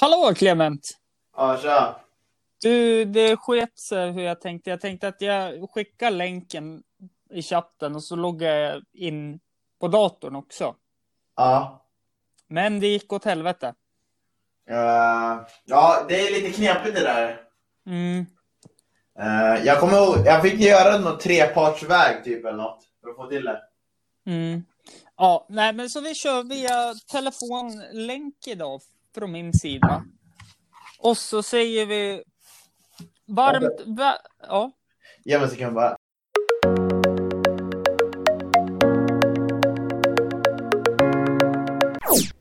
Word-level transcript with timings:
Hallå 0.00 0.34
Clement! 0.34 0.98
Ja, 1.36 1.58
tja. 1.62 2.00
Du, 2.62 3.04
det 3.04 3.36
sket 3.36 3.78
sig 3.78 4.10
hur 4.10 4.22
jag 4.22 4.40
tänkte. 4.40 4.70
Jag 4.70 4.80
tänkte 4.80 5.08
att 5.08 5.20
jag 5.20 5.70
skickar 5.70 6.10
länken 6.10 6.82
i 7.30 7.42
chatten 7.42 7.94
och 7.94 8.04
så 8.04 8.16
loggar 8.16 8.54
jag 8.54 8.82
in 8.92 9.40
på 9.80 9.88
datorn 9.88 10.36
också. 10.36 10.74
Ja. 11.36 11.84
Men 12.48 12.80
det 12.80 12.86
gick 12.86 13.12
åt 13.12 13.24
helvete. 13.24 13.74
Eh, 14.70 15.40
ja, 15.64 16.04
det 16.08 16.20
är 16.20 16.42
lite 16.42 16.50
knepigt 16.56 16.94
det 16.94 17.02
där. 17.02 17.40
Mm. 17.86 18.26
Eh, 19.18 19.64
jag 19.66 19.80
kommer 19.80 19.96
ihåg, 19.96 20.26
jag 20.26 20.42
fick 20.42 20.60
göra 20.60 20.98
någon 20.98 21.18
trepartsväg 21.18 22.24
typ 22.24 22.44
eller 22.44 22.56
något 22.56 22.84
för 23.02 23.10
att 23.10 23.16
få 23.16 23.26
till 23.26 23.44
det. 23.44 23.62
Mm. 24.26 24.64
Ja, 25.16 25.46
nej, 25.48 25.72
men 25.72 25.90
så 25.90 26.00
vi 26.00 26.14
kör 26.14 26.42
via 26.42 26.94
telefonlänk 27.12 28.46
idag 28.46 28.80
från 29.14 29.32
min 29.32 29.52
sida. 29.52 30.04
Och 30.98 31.16
så 31.16 31.42
säger 31.42 31.86
vi 31.86 32.22
varmt... 33.26 33.80
Va 33.86 34.14
ja. 34.48 34.72
Ge 35.24 35.38
mig 35.38 35.44
en 35.44 35.50
sekund 35.50 35.74
bara. 35.74 35.96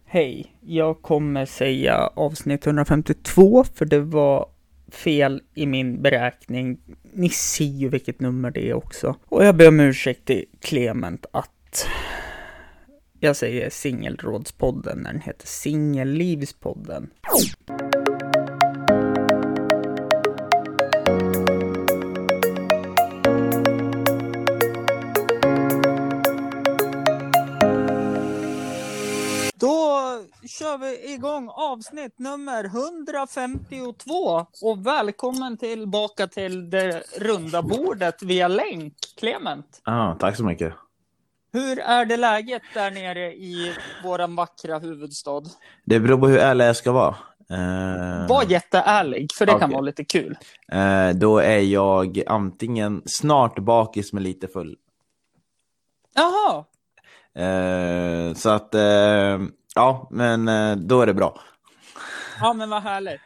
Hej, 0.06 0.56
jag 0.62 1.02
kommer 1.02 1.46
säga 1.46 1.98
avsnitt 2.16 2.68
152 2.68 3.64
för 3.64 3.86
det 3.86 4.00
var 4.00 4.50
fel 4.92 5.42
i 5.54 5.66
min 5.66 6.02
beräkning. 6.02 6.80
Ni 7.14 7.30
ser 7.30 7.66
ju 7.66 7.90
vilket 7.90 8.20
nummer 8.20 8.52
det 8.52 8.70
är 8.70 8.74
också. 8.74 9.16
Och 9.26 9.46
jag 9.46 9.56
ber 9.56 9.68
om 9.68 9.80
ursäkt 9.80 10.26
till 10.26 10.46
Clement 10.62 11.26
att 11.32 11.88
jag 13.20 13.36
säger 13.36 13.70
Singelrådspodden 13.70 14.98
när 14.98 15.12
den 15.14 15.22
heter 15.22 15.48
Singellivspodden. 15.48 17.10
Då 29.54 30.00
kör 30.48 30.78
vi 30.78 31.14
igång 31.14 31.50
avsnitt 31.50 32.20
nummer 32.20 32.66
152 32.66 34.46
och 34.62 34.88
välkommen 34.88 35.58
tillbaka 35.58 36.28
till 36.28 36.70
det 36.70 37.04
runda 37.18 37.62
bordet 37.62 38.24
via 38.24 38.48
länk, 38.48 38.94
Clement. 39.18 39.82
Ah, 39.84 40.16
tack 40.16 40.38
så 40.38 40.44
mycket. 40.44 40.74
Hur 41.52 41.80
är 41.80 42.06
det 42.06 42.18
läget 42.18 42.62
där 42.74 42.92
nere 42.92 43.34
i 43.34 43.76
våran 44.04 44.36
vackra 44.36 44.80
huvudstad? 44.80 45.42
Det 45.86 46.00
beror 46.00 46.18
på 46.18 46.28
hur 46.28 46.38
ärlig 46.38 46.66
jag 46.66 46.76
ska 46.76 46.92
vara. 46.92 47.16
Eh, 47.50 48.28
Var 48.30 48.44
jätteärlig, 48.52 49.32
för 49.38 49.46
det 49.46 49.52
kan 49.52 49.64
Okej. 49.64 49.74
vara 49.74 49.82
lite 49.82 50.04
kul. 50.06 50.38
eh, 50.72 51.10
då 51.10 51.38
är 51.38 51.60
jag 51.60 52.24
antingen 52.28 53.02
snart 53.06 53.60
bakis 53.60 54.14
men 54.14 54.24
lite 54.24 54.48
full. 54.48 54.78
Jaha, 56.16 56.66
Eh, 57.36 58.34
så 58.34 58.50
att, 58.50 58.70
ja, 59.76 60.08
men 60.12 60.46
då 60.88 61.02
är 61.02 61.06
det 61.06 61.14
bra. 61.14 61.40
ja 62.40 62.54
men 62.54 62.70
vad 62.70 62.84
härligt. 62.84 63.22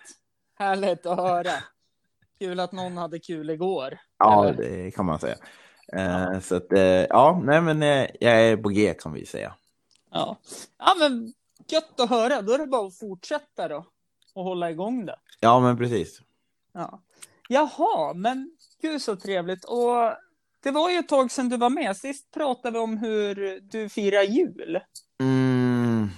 Härligt 0.60 1.06
att 1.06 1.18
höra. 1.18 1.52
Kul 2.40 2.60
att 2.60 2.72
någon 2.72 2.98
hade 2.98 3.20
kul 3.20 3.50
igår. 3.50 3.98
Ja, 4.20 4.46
Eller? 4.48 4.54
det 4.58 4.92
kan 4.92 5.06
man 5.06 5.20
säga. 5.20 5.36
Eh, 5.96 6.40
så 6.40 6.56
att, 6.56 6.74
eh, 6.74 6.82
ja, 7.10 7.42
nej 7.44 7.62
men 7.62 7.84
eh, 7.84 8.08
jag 8.20 8.42
är 8.42 8.58
på 8.58 8.70
G 8.70 8.94
kan 8.94 9.14
vi 9.14 9.26
säga. 9.26 9.56
Ja. 10.12 10.38
ja, 10.78 10.96
men 11.00 11.34
gött 11.68 12.00
att 12.00 12.10
höra. 12.10 12.42
Då 12.42 12.54
är 12.54 12.58
det 12.58 12.68
bara 12.68 12.88
att 12.88 12.98
fortsätta 12.98 13.68
då 13.68 13.86
och 14.34 14.44
hålla 14.44 14.72
igång 14.72 15.06
det. 15.06 15.16
Ja, 15.40 15.60
men 15.60 15.78
precis. 15.78 16.22
Ja. 16.74 17.02
Jaha, 17.50 18.14
men 18.14 18.52
gud 18.82 19.02
så 19.02 19.16
trevligt. 19.16 19.66
Och 19.66 20.14
det 20.64 20.72
var 20.72 20.90
ju 20.90 20.98
ett 20.98 21.08
tag 21.08 21.32
sedan 21.32 21.50
du 21.50 21.58
var 21.58 21.70
med. 21.70 21.98
Sist 21.98 22.32
pratade 22.32 22.72
vi 22.72 22.80
om 22.80 22.98
hur 22.98 23.60
du 23.62 23.90
firar 23.90 24.24
jul. 24.24 24.80
Mm. 25.20 26.10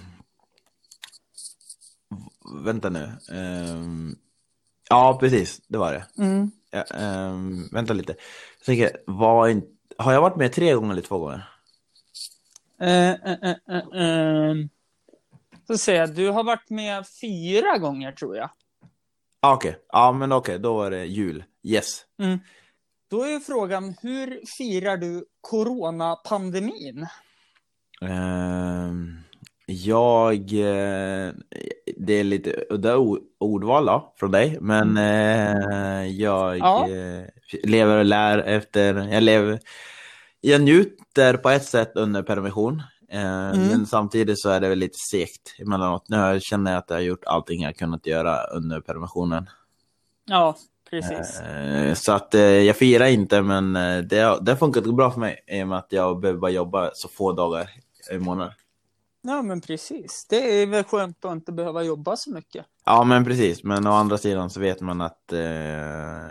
Vänta 2.64 2.88
nu. 2.88 3.12
Ehm, 3.32 4.16
ja, 4.88 5.18
precis. 5.20 5.60
Det 5.68 5.78
var 5.78 5.92
det. 5.92 6.22
Mm. 6.22 6.50
Ja, 6.70 6.82
ehm, 6.82 7.68
vänta 7.72 7.94
lite. 7.94 8.16
Jag 8.58 8.66
tänker, 8.66 8.90
var 9.06 9.48
in... 9.48 9.75
har 9.98 10.12
jag 10.12 10.20
varit 10.20 10.36
med 10.36 10.52
tre 10.52 10.74
gånger 10.74 10.92
eller 10.92 11.02
två 11.02 11.18
gånger? 11.18 11.48
Eh, 12.80 13.10
eh, 13.10 13.50
eh. 14.02 14.54
Så 15.66 15.78
säger 15.78 16.00
jag, 16.00 16.14
du 16.14 16.30
har 16.30 16.44
varit 16.44 16.70
med 16.70 17.04
fyra 17.20 17.78
gånger 17.78 18.12
tror 18.12 18.36
jag. 18.36 18.50
Ah, 19.40 19.54
Okej, 19.54 19.78
ja 19.88 20.12
men 20.12 20.32
okej, 20.32 20.58
då 20.58 20.76
var 20.76 20.90
det 20.90 21.04
jul. 21.04 21.44
Yes. 21.62 22.04
Mm. 22.18 22.38
Då 23.08 23.22
är 23.22 23.40
frågan, 23.40 23.94
hur 24.02 24.46
firar 24.58 24.96
du 24.96 25.24
coronapandemin? 25.40 27.06
Ehm, 28.00 29.18
jag... 29.66 30.34
eh, 30.52 31.32
det 31.96 32.12
är 32.12 32.24
lite 32.24 32.64
udda 32.70 32.96
ordval 33.40 33.86
då, 33.86 34.14
från 34.16 34.30
dig, 34.30 34.58
men 34.60 34.96
eh, 34.96 36.06
jag 36.06 36.58
Ja. 36.58 36.88
eh, 36.88 37.24
lever 37.62 37.98
och 37.98 38.04
lär 38.04 38.38
efter... 38.38 38.94
Jag 39.12 39.22
lever... 39.22 39.58
Jag 40.40 40.62
njuter 40.62 41.36
på 41.36 41.50
ett 41.50 41.64
sätt 41.64 41.92
under 41.94 42.22
permission, 42.22 42.82
eh, 43.10 43.20
men 43.54 43.86
samtidigt 43.86 44.38
så 44.40 44.48
är 44.50 44.60
det 44.60 44.68
väl 44.68 44.78
lite 44.78 44.98
segt 45.10 45.54
emellanåt. 45.58 46.08
Nu 46.08 46.40
känner 46.40 46.70
jag 46.72 46.78
att 46.78 46.90
jag 46.90 46.96
har 46.96 47.00
gjort 47.02 47.24
allting 47.24 47.62
jag 47.62 47.76
kunnat 47.76 48.06
göra 48.06 48.44
under 48.44 48.80
permissionen. 48.80 49.46
Ja, 50.28 50.56
precis. 50.90 51.40
Så 52.04 52.12
att 52.12 52.34
jag 52.34 52.76
firar 52.76 53.06
inte, 53.06 53.42
men 53.42 53.72
det, 54.08 54.18
har- 54.18 54.40
det 54.40 54.52
har 54.52 54.56
funkat 54.56 54.84
bra 54.84 55.10
för 55.10 55.20
mig 55.20 55.44
i 55.46 55.62
och 55.62 55.68
med 55.68 55.78
att 55.78 55.86
jag 55.92 56.20
behöver 56.20 56.40
bara 56.40 56.50
jobba 56.50 56.90
så 56.94 57.08
få 57.08 57.32
dagar 57.32 57.70
i 58.12 58.18
månaden. 58.18 58.52
Ja, 59.26 59.42
men 59.42 59.60
precis. 59.60 60.26
Det 60.30 60.62
är 60.62 60.66
väl 60.66 60.84
skönt 60.84 61.24
att 61.24 61.32
inte 61.32 61.52
behöva 61.52 61.82
jobba 61.82 62.16
så 62.16 62.30
mycket. 62.30 62.66
Ja, 62.84 63.04
men 63.04 63.24
precis. 63.24 63.64
Men 63.64 63.86
å 63.86 63.90
andra 63.92 64.18
sidan 64.18 64.50
så 64.50 64.60
vet 64.60 64.80
man 64.80 65.00
att... 65.00 65.32
Eh, 65.32 65.40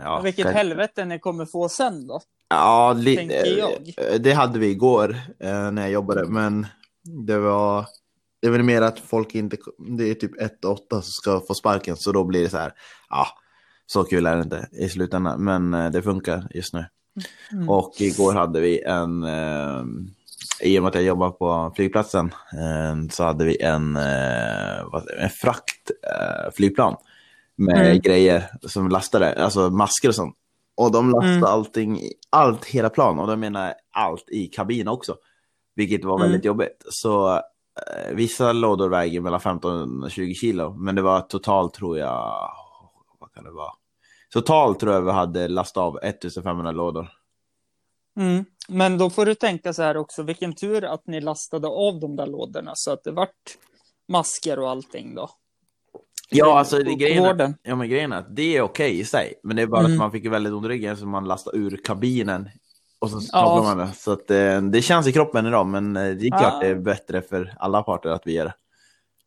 ja, 0.04 0.22
Vilket 0.24 0.44
kan- 0.46 0.54
helvete 0.54 1.06
ni 1.06 1.20
kommer 1.20 1.46
få 1.46 1.70
sen 1.70 2.08
då. 2.08 2.22
Ja, 2.50 2.94
li- 2.98 3.58
jag. 3.60 3.72
eh, 4.14 4.20
det 4.22 4.32
hade 4.34 4.60
vi 4.60 4.68
igår 4.68 5.16
eh, 5.40 5.72
när 5.72 5.82
jag 5.82 5.92
jobbade, 5.92 6.26
men 6.28 6.68
det 7.28 7.38
var... 7.40 7.86
Det 8.42 8.48
är 8.48 8.52
väl 8.52 8.64
mer 8.64 8.82
att 8.82 9.00
folk 9.00 9.36
inte... 9.36 9.58
Det 9.98 10.04
är 10.04 10.14
typ 10.14 10.42
1 10.42 10.66
8 10.66 11.02
som 11.02 11.02
ska 11.12 11.42
få 11.48 11.54
sparken, 11.54 11.98
så 11.98 12.12
då 12.12 12.24
blir 12.24 12.44
det 12.44 12.50
så 12.50 12.58
här... 12.58 12.74
Ja, 13.10 13.28
så 13.86 14.04
kul 14.04 14.26
är 14.26 14.36
det 14.36 14.42
inte 14.44 14.68
i 14.72 14.90
slutändan, 14.90 15.44
men 15.44 15.74
eh, 15.74 15.92
det 15.92 16.02
funkar 16.02 16.48
just 16.54 16.74
nu. 16.74 16.86
Mm. 17.52 17.70
Och 17.70 17.94
igår 18.00 18.34
hade 18.34 18.60
vi 18.62 18.82
en, 18.84 19.24
eh, 19.24 19.84
i 20.62 20.80
och 20.80 20.84
med 20.84 20.90
att 20.90 20.96
jag 20.96 21.04
jobbar 21.04 21.32
på 21.32 21.74
flygplatsen, 21.76 22.26
eh, 22.54 23.10
så 23.12 23.24
hade 23.24 23.46
vi 23.46 23.62
en, 23.62 23.96
eh, 23.96 24.80
en 25.20 25.30
fraktflygplan 25.30 26.94
eh, 26.94 27.00
med 27.58 27.86
Mm. 27.88 28.00
grejer 28.00 28.44
som 28.68 28.90
lastade, 28.90 29.44
alltså 29.44 29.70
masker 29.70 30.08
och 30.10 30.16
sånt. 30.16 30.36
Och 30.78 30.92
de 30.92 31.10
lastade 31.10 31.34
Mm. 31.34 31.44
allting, 31.44 32.00
allt, 32.30 32.66
hela 32.66 32.90
plan, 32.90 33.20
och 33.20 33.28
då 33.28 33.36
menar 33.36 33.74
allt 33.92 34.30
i 34.30 34.48
kabinen 34.48 34.88
också. 34.88 35.16
Vilket 35.76 36.04
var 36.06 36.16
Mm. 36.16 36.22
väldigt 36.28 36.46
jobbigt. 36.46 36.84
Så 36.90 37.42
vissa 38.14 38.52
lådor 38.54 38.90
väger 38.90 39.22
mellan 39.22 39.40
15 39.40 40.04
och 40.04 40.12
20 40.12 40.34
kilo, 40.34 40.74
men 40.74 40.96
det 40.96 41.02
var 41.02 41.22
totalt 41.22 41.74
tror 41.74 41.98
jag, 41.98 42.50
vad 43.20 43.34
kan 43.34 43.44
det 43.44 43.52
vara? 43.52 43.72
Totalt 44.34 44.80
tror 44.80 44.94
jag 44.94 45.02
vi 45.02 45.12
hade 45.12 45.48
lastat 45.48 45.82
av 45.82 46.00
1500 46.04 46.72
lådor. 46.72 47.10
Mm. 48.20 48.46
Men 48.68 48.98
då 48.98 49.10
får 49.10 49.26
du 49.26 49.36
tänka 49.36 49.74
så 49.74 49.84
här 49.84 49.98
också, 49.98 50.24
vilken 50.24 50.56
tur 50.56 50.84
att 50.86 51.08
ni 51.08 51.22
lastade 51.22 51.68
av 51.68 52.00
de 52.00 52.16
där 52.16 52.28
lådorna 52.28 52.72
så 52.76 52.92
att 52.92 53.04
det 53.04 53.12
vart 53.12 53.58
masker 54.08 54.60
och 54.60 54.70
allting 54.70 55.16
då. 55.16 55.30
Ja, 56.30 56.60
alltså 56.60 56.78
det, 56.84 56.96
grejen, 56.96 57.26
är, 57.26 57.54
ja, 57.64 57.76
men 57.76 57.90
grejen 57.90 58.12
är 58.14 58.18
att 58.18 58.36
det 58.36 58.58
är 58.58 58.62
okej 58.62 59.00
i 59.00 59.06
sig. 59.06 59.34
Men 59.44 59.56
det 59.56 59.62
är 59.62 59.68
bara 59.68 59.80
Mm. 59.80 59.92
att 59.92 59.98
man 59.98 60.12
fick 60.12 60.26
väldigt 60.26 60.54
ont 60.54 60.66
i 60.66 60.70
ryggen 60.70 60.98
så 60.98 61.06
man 61.06 61.26
lastade 61.28 61.58
ur 61.58 61.80
kabinen. 61.84 62.50
Och 63.00 63.10
så 63.10 63.20
Ja. 63.32 63.62
man 63.64 63.78
det. 63.78 63.92
Så 63.96 64.12
att, 64.12 64.32
eh, 64.32 64.62
det 64.62 64.82
känns 64.82 65.08
i 65.08 65.12
kroppen 65.14 65.46
idag, 65.46 65.66
men 65.68 65.96
eh, 65.98 66.16
det 66.16 66.28
är 66.28 66.30
klart 66.30 66.54
Ja. 66.54 66.60
det 66.60 66.68
är 66.68 66.76
bättre 66.76 67.22
för 67.22 67.56
alla 67.60 67.84
parter 67.84 68.10
att 68.10 68.28
vi 68.28 68.34
gör 68.34 68.46
det. 68.46 68.54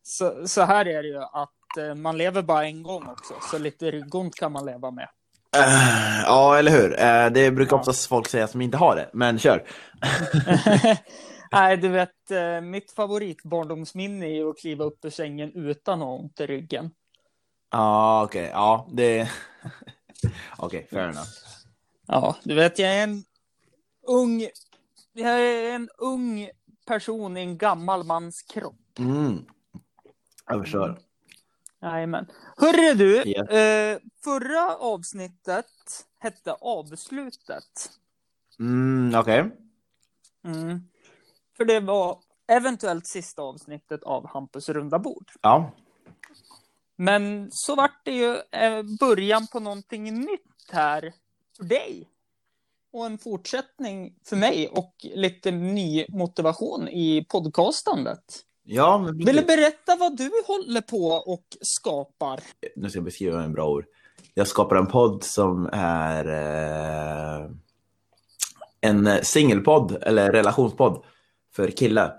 Så, 0.03 0.47
så 0.47 0.61
här 0.61 0.85
är 0.87 1.03
det 1.03 1.09
ju 1.09 1.17
att 1.17 1.77
eh, 1.89 1.95
man 1.95 2.17
lever 2.17 2.41
bara 2.41 2.65
en 2.65 2.83
gång 2.83 3.07
också, 3.07 3.33
så 3.51 3.57
lite 3.57 3.91
ryggont 3.91 4.35
kan 4.35 4.51
man 4.51 4.65
leva 4.65 4.91
med. 4.91 5.09
Eh, 5.57 6.21
ja, 6.25 6.57
eller 6.57 6.71
hur? 6.71 6.99
Eh, 6.99 7.29
det 7.29 7.51
brukar 7.51 7.77
oftast 7.77 8.07
folk 8.07 8.27
säga 8.27 8.47
som 8.47 8.61
inte 8.61 8.77
har 8.77 8.95
det, 8.95 9.09
men 9.13 9.39
kör. 9.39 9.67
Nej, 11.51 11.77
du 11.77 11.87
vet, 11.89 12.31
eh, 12.31 12.61
mitt 12.61 12.91
favoritbarndomsminne 12.91 14.25
är 14.25 14.33
ju 14.33 14.49
att 14.49 14.57
kliva 14.57 14.85
upp 14.85 15.05
ur 15.05 15.09
sängen 15.09 15.51
utan 15.53 16.01
att 16.01 16.07
ha 16.07 16.15
ont 16.15 16.39
i 16.39 16.45
ryggen. 16.45 16.91
Ja, 17.71 18.23
okej. 18.23 18.49
Ja, 18.53 18.87
det... 18.91 19.29
okej, 20.57 20.87
fair 20.91 21.03
enough. 21.03 21.29
Ja, 22.07 22.35
du 22.43 22.55
vet, 22.55 22.79
jag 22.79 22.95
är 22.95 23.03
en 23.03 23.23
ung, 24.07 24.47
jag 25.13 25.41
är 25.41 25.75
en 25.75 25.89
ung 25.97 26.49
person 26.87 27.37
i 27.37 27.41
en 27.41 27.57
gammal 27.57 28.03
mans 28.03 28.41
kropp. 28.41 28.99
Mm. 28.99 29.45
Jag 30.47 30.61
förstår. 30.61 30.99
Jajamän. 31.81 32.25
Hörru 32.57 32.93
du, 32.93 33.23
Ja. 33.25 33.43
eh, 33.43 33.99
förra 34.23 34.75
avsnittet 34.75 35.65
hette 36.19 36.53
Avslutet. 36.53 37.89
Mm, 38.59 39.19
okej. 39.19 39.51
Mm. 40.45 40.79
För 41.57 41.65
det 41.65 41.79
var 41.79 42.19
eventuellt 42.47 43.07
sista 43.07 43.41
avsnittet 43.41 44.03
av 44.03 44.27
Hampus 44.27 44.69
runda 44.69 44.99
bord. 44.99 45.31
Ja. 45.41 45.71
Men 46.95 47.47
så 47.51 47.75
vart 47.75 48.05
det 48.05 48.11
ju 48.11 48.35
eh, 48.51 48.83
början 48.99 49.47
på 49.47 49.59
någonting 49.59 50.19
nytt 50.19 50.71
här 50.71 51.13
för 51.57 51.63
dig. 51.63 52.09
Och 52.91 53.05
en 53.05 53.17
fortsättning 53.17 54.15
för 54.25 54.35
mig 54.35 54.67
och 54.67 54.95
lite 55.15 55.51
ny 55.51 56.05
motivation 56.09 56.87
i 56.87 57.25
podcastandet. 57.29 58.45
Ja, 58.71 58.97
men 58.97 59.17
Vill 59.17 59.35
du 59.35 59.41
berätta 59.41 59.95
vad 59.95 60.17
du 60.17 60.31
håller 60.45 60.81
på 60.81 61.07
och 61.07 61.43
skapar? 61.61 62.39
Nu 62.75 62.89
ska 62.89 62.97
jag 62.97 63.03
beskriva 63.03 63.43
en 63.43 63.53
bra 63.53 63.69
ord. 63.69 63.85
Jag 64.33 64.47
skapar 64.47 64.75
en 64.75 64.87
podd 64.87 65.23
som 65.23 65.69
är 65.73 66.25
eh, 66.25 67.49
en 68.81 69.09
singelpodd, 69.23 69.97
eller 70.01 70.31
relationspodd, 70.31 71.03
för 71.55 71.67
killar. 71.67 72.13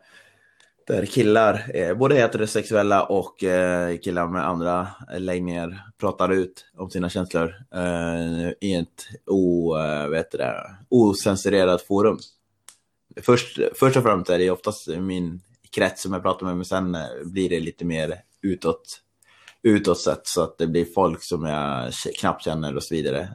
Där 0.86 1.06
killar, 1.06 1.70
eh, 1.74 1.94
både 1.94 2.14
heterosexuella 2.14 3.04
och 3.04 3.44
eh, 3.44 3.98
killar 3.98 4.28
med 4.28 4.46
andra 4.46 4.88
läggningar, 5.18 5.90
pratar 5.98 6.32
ut 6.32 6.66
om 6.76 6.90
sina 6.90 7.08
känslor 7.08 7.54
eh, 7.74 8.50
i 8.60 8.74
ett 8.74 9.06
o, 9.26 9.76
eh, 9.76 10.14
heter 10.14 10.38
det, 10.38 10.76
osensurerat 10.88 11.82
forum. 11.82 12.18
Först, 13.22 13.58
först 13.74 13.96
och 13.96 14.02
främst 14.02 14.30
är 14.30 14.38
det 14.38 14.50
oftast 14.50 14.88
min 14.88 15.40
krets 15.74 16.02
som 16.02 16.12
jag 16.12 16.22
pratar 16.22 16.46
med, 16.46 16.56
men 16.56 16.64
sen 16.64 16.94
eh, 16.94 17.02
blir 17.24 17.48
det 17.48 17.60
lite 17.60 17.84
mer 17.84 18.20
utåt, 18.42 19.00
utåt 19.62 20.00
sett 20.00 20.26
så 20.26 20.42
att 20.42 20.58
det 20.58 20.66
blir 20.66 20.84
folk 20.94 21.22
som 21.22 21.44
jag 21.44 21.92
knappt 22.20 22.44
känner 22.44 22.76
och 22.76 22.82
så 22.82 22.94
vidare. 22.94 23.28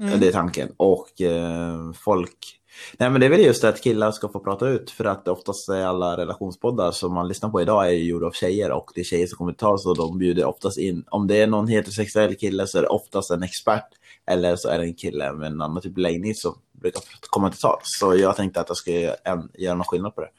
Mm. 0.00 0.20
Det 0.20 0.28
är 0.28 0.32
tanken. 0.32 0.72
Och 0.76 1.20
eh, 1.20 1.92
folk... 1.92 2.56
Nej 2.98 3.10
men 3.10 3.20
det 3.20 3.26
är 3.26 3.30
väl 3.30 3.40
just 3.40 3.62
det 3.62 3.68
att 3.68 3.82
killar 3.82 4.12
ska 4.12 4.28
få 4.28 4.40
prata 4.40 4.68
ut 4.68 4.90
för 4.90 5.04
att 5.04 5.28
oftast 5.28 5.68
är 5.68 5.86
alla 5.86 6.16
relationspoddar 6.16 6.90
som 6.90 7.14
man 7.14 7.28
lyssnar 7.28 7.50
på 7.50 7.60
idag 7.60 7.86
är 7.86 7.90
ju 7.90 8.04
gjorda 8.04 8.26
av 8.26 8.32
tjejer 8.32 8.70
och 8.70 8.90
det 8.94 9.00
är 9.00 9.04
tjejer 9.04 9.26
som 9.26 9.38
kommer 9.38 9.52
ta 9.52 9.78
så 9.78 9.94
de 9.94 10.18
bjuder 10.18 10.44
oftast 10.44 10.78
in, 10.78 11.04
om 11.10 11.26
det 11.26 11.42
är 11.42 11.46
någon 11.46 11.68
heterosexuell 11.68 12.34
kille 12.34 12.66
så 12.66 12.78
är 12.78 12.82
det 12.82 12.88
oftast 12.88 13.30
en 13.30 13.42
expert 13.42 13.86
eller 14.26 14.56
så 14.56 14.68
är 14.68 14.78
det 14.78 14.84
en 14.84 14.94
kille 14.94 15.32
med 15.32 15.46
en 15.46 15.60
annan 15.60 15.82
typ 15.82 15.92
av 15.92 15.98
läggning 15.98 16.34
som 16.34 16.58
brukar 16.72 17.02
komma 17.30 17.50
till 17.50 17.60
tals. 17.60 17.82
Så 17.84 18.16
jag 18.16 18.36
tänkte 18.36 18.60
att 18.60 18.68
jag 18.68 18.76
ska 18.76 18.90
göra, 18.90 19.16
en, 19.24 19.50
göra 19.54 19.74
någon 19.74 19.84
skillnad 19.84 20.14
på 20.14 20.20
det. 20.20 20.30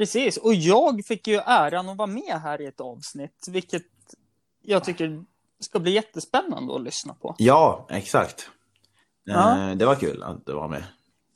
Precis, 0.00 0.36
och 0.36 0.54
jag 0.54 1.04
fick 1.06 1.26
ju 1.26 1.36
äran 1.36 1.88
att 1.88 1.96
vara 1.96 2.06
med 2.06 2.40
här 2.42 2.60
i 2.60 2.66
ett 2.66 2.80
avsnitt, 2.80 3.46
vilket 3.50 3.82
jag 4.62 4.84
tycker 4.84 5.24
ska 5.60 5.78
bli 5.78 5.90
jättespännande 5.92 6.74
att 6.74 6.82
lyssna 6.82 7.14
på. 7.14 7.34
Ja, 7.38 7.86
exakt. 7.90 8.50
Ja. 9.24 9.70
Eh, 9.70 9.76
det 9.76 9.86
var 9.86 9.94
kul 9.94 10.22
att 10.22 10.46
du 10.46 10.52
var 10.52 10.68
med. 10.68 10.84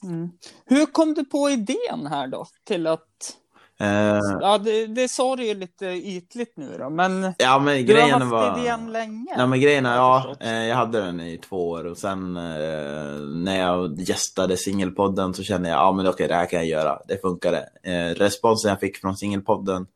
Mm. 0.02 0.30
Hur 0.64 0.86
kom 0.86 1.14
du 1.14 1.24
på 1.24 1.50
idén 1.50 2.06
här 2.06 2.26
då, 2.26 2.46
till 2.64 2.86
att... 2.86 3.36
Eh, 3.80 4.18
Ja, 4.40 4.58
det, 4.58 4.86
det 4.86 5.08
sa 5.08 5.36
du 5.36 5.44
ju 5.46 5.54
lite 5.54 5.86
ytligt 5.86 6.56
nu 6.56 6.76
då, 6.78 6.90
men 6.90 7.34
ja 7.38 7.58
men 7.58 7.86
du 7.86 7.92
har 7.94 8.00
grejen 8.00 8.22
haft 8.22 8.32
var... 8.32 8.60
idén 8.60 8.92
länge. 8.92 9.34
Nej 9.36 9.46
men 9.46 9.60
grejen 9.60 9.86
är, 9.86 9.96
ja, 9.96 10.34
eh, 10.40 10.64
jag 10.64 10.76
hade 10.76 11.00
den 11.00 11.20
i 11.20 11.38
två 11.38 11.68
år 11.70 11.84
och 11.86 11.98
sen 11.98 12.36
eh, 12.36 13.20
när 13.44 13.58
jag 13.60 14.00
gästade 14.00 14.56
singelpodden 14.56 15.34
så 15.34 15.42
kände 15.42 15.68
jag, 15.68 15.78
ja 15.78 15.92
men 15.92 16.06
okej 16.08 16.28
det 16.28 16.34
här 16.34 16.46
kan 16.46 16.58
jag 16.58 16.68
göra, 16.68 16.98
det 17.08 17.20
funkade. 17.20 17.68
Eh, 17.82 18.14
responsen 18.18 18.68
jag 18.68 18.80
fick 18.80 18.96
från 18.96 19.16
singelpodden, 19.16 19.86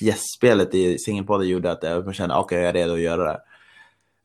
gästspelet 0.00 0.74
i 0.74 0.98
singelpodden 0.98 1.48
gjorde 1.48 1.70
att 1.72 1.82
jag 1.82 2.14
kände, 2.14 2.34
okej 2.34 2.58
jag 2.58 2.68
är 2.68 2.72
redo 2.72 2.92
att 2.92 3.00
göra 3.00 3.24
det. 3.32 3.40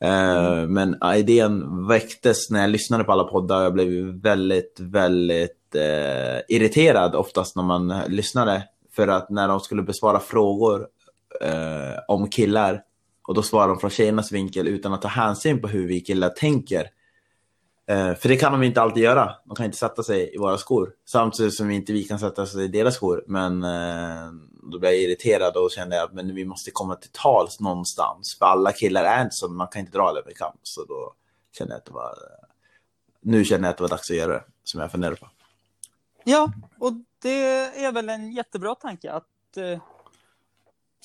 Eh, 0.08 0.68
Men 0.68 0.98
ja, 1.02 1.16
idén 1.16 1.88
väcktes 1.88 2.50
när 2.50 2.62
jag 2.62 2.70
lyssnade 2.70 3.04
på 3.04 3.12
alla 3.12 3.24
poddar, 3.24 3.64
jag 3.64 3.74
blev 3.74 4.22
väldigt, 4.22 4.76
väldigt 4.80 5.76
eh, 5.76 6.56
irriterad 6.56 7.16
oftast 7.16 7.56
när 7.56 7.64
man 7.64 7.94
lyssnade. 8.08 8.64
För 9.00 9.08
att 9.08 9.30
när 9.30 9.48
de 9.48 9.60
skulle 9.60 9.84
besvara 9.84 10.20
frågor 10.20 10.88
eh, 11.42 12.00
om 12.08 12.30
killar 12.30 12.84
och 13.28 13.34
då 13.34 13.42
svarar 13.42 13.68
de 13.68 13.80
från 13.80 13.90
tjejernas 13.90 14.32
vinkel 14.32 14.68
utan 14.68 14.94
att 14.94 15.02
ta 15.02 15.08
hänsyn 15.08 15.62
på 15.62 15.68
hur 15.68 15.88
vi 15.88 16.02
killar 16.02 16.30
tänker. 16.30 16.90
Eh, 17.88 18.14
för 18.14 18.30
det 18.30 18.36
kan 18.36 18.52
de 18.52 18.64
inte 18.64 18.82
alltid 18.82 19.04
göra. 19.04 19.36
De 19.46 19.56
kan 19.56 19.66
inte 19.66 19.78
sätta 19.78 20.04
sig 20.04 20.36
i 20.36 20.38
våra 20.38 20.58
skor. 20.58 20.94
Samtidigt 21.06 21.54
som 21.54 21.72
inte 21.72 21.94
vi 21.94 22.04
kan 22.04 22.20
sätta 22.20 22.42
oss 22.42 22.56
i 22.56 22.68
deras 22.68 22.96
skor. 22.96 23.24
Men 23.28 23.64
eh, 23.64 24.32
då 24.72 24.80
blev 24.80 24.92
jag 24.92 25.02
irriterad 25.02 25.58
och 25.58 25.72
kände 25.72 26.04
att 26.04 26.14
men 26.14 26.36
vi 26.36 26.46
måste 26.46 26.72
komma 26.72 26.96
till 26.96 27.12
tals 27.12 27.60
någonstans. 27.60 28.38
För 28.38 28.46
alla 28.46 28.72
killar 28.72 29.04
är 29.04 29.24
inte 29.24 29.36
så, 29.36 29.48
man 29.48 29.68
kan 29.68 29.80
inte 29.80 29.98
dra 29.98 30.14
det. 30.14 30.20
över 30.20 30.32
kamp. 30.32 30.60
Så 30.64 30.84
då 30.86 31.14
kände 31.58 31.74
jag 31.74 31.80
att 31.80 31.86
det 31.86 31.94
var... 31.94 32.18
Nu 33.22 33.46
känner 33.46 33.64
jag 33.64 33.72
att 33.72 33.78
det 33.78 33.84
var 33.84 33.90
dags 33.90 34.12
att 34.12 34.18
göra 34.18 34.34
det, 34.34 34.44
som 34.64 34.82
jag 34.82 34.92
funderar 34.92 35.16
på. 35.16 35.28
Ja, 36.24 36.52
och 36.80 36.94
det 37.22 37.44
är 37.86 37.92
väl 37.92 38.10
en 38.10 38.32
jättebra 38.32 38.76
tanke 38.76 39.12
att... 39.12 39.58
eh, 39.58 39.80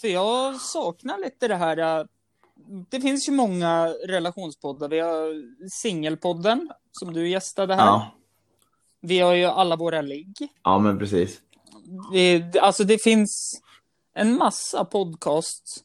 För 0.01 0.09
jag 0.09 0.61
saknar 0.61 1.19
lite 1.19 1.49
det 1.49 1.55
här... 1.57 2.01
eh, 2.01 2.07
Det 2.91 3.01
finns 3.01 3.29
ju 3.29 3.33
många 3.33 3.87
relationspoddar. 3.89 4.89
Vi 4.89 5.01
har 5.01 5.35
Singelpodden, 5.69 6.71
som 6.93 7.13
du 7.13 7.29
gästade 7.29 7.75
här. 7.75 7.87
Ja, 7.87 8.11
Vi 9.01 9.19
har 9.21 9.33
ju 9.35 9.45
Alla 9.45 9.77
våra 9.77 10.01
ligg. 10.03 10.49
ja 10.63 10.79
men 10.79 10.99
precis. 10.99 11.41
Vi, 12.13 12.51
alltså 12.61 12.85
det 12.85 13.03
finns 13.03 13.61
en 14.15 14.37
massa 14.37 14.85
podcasts 14.85 15.85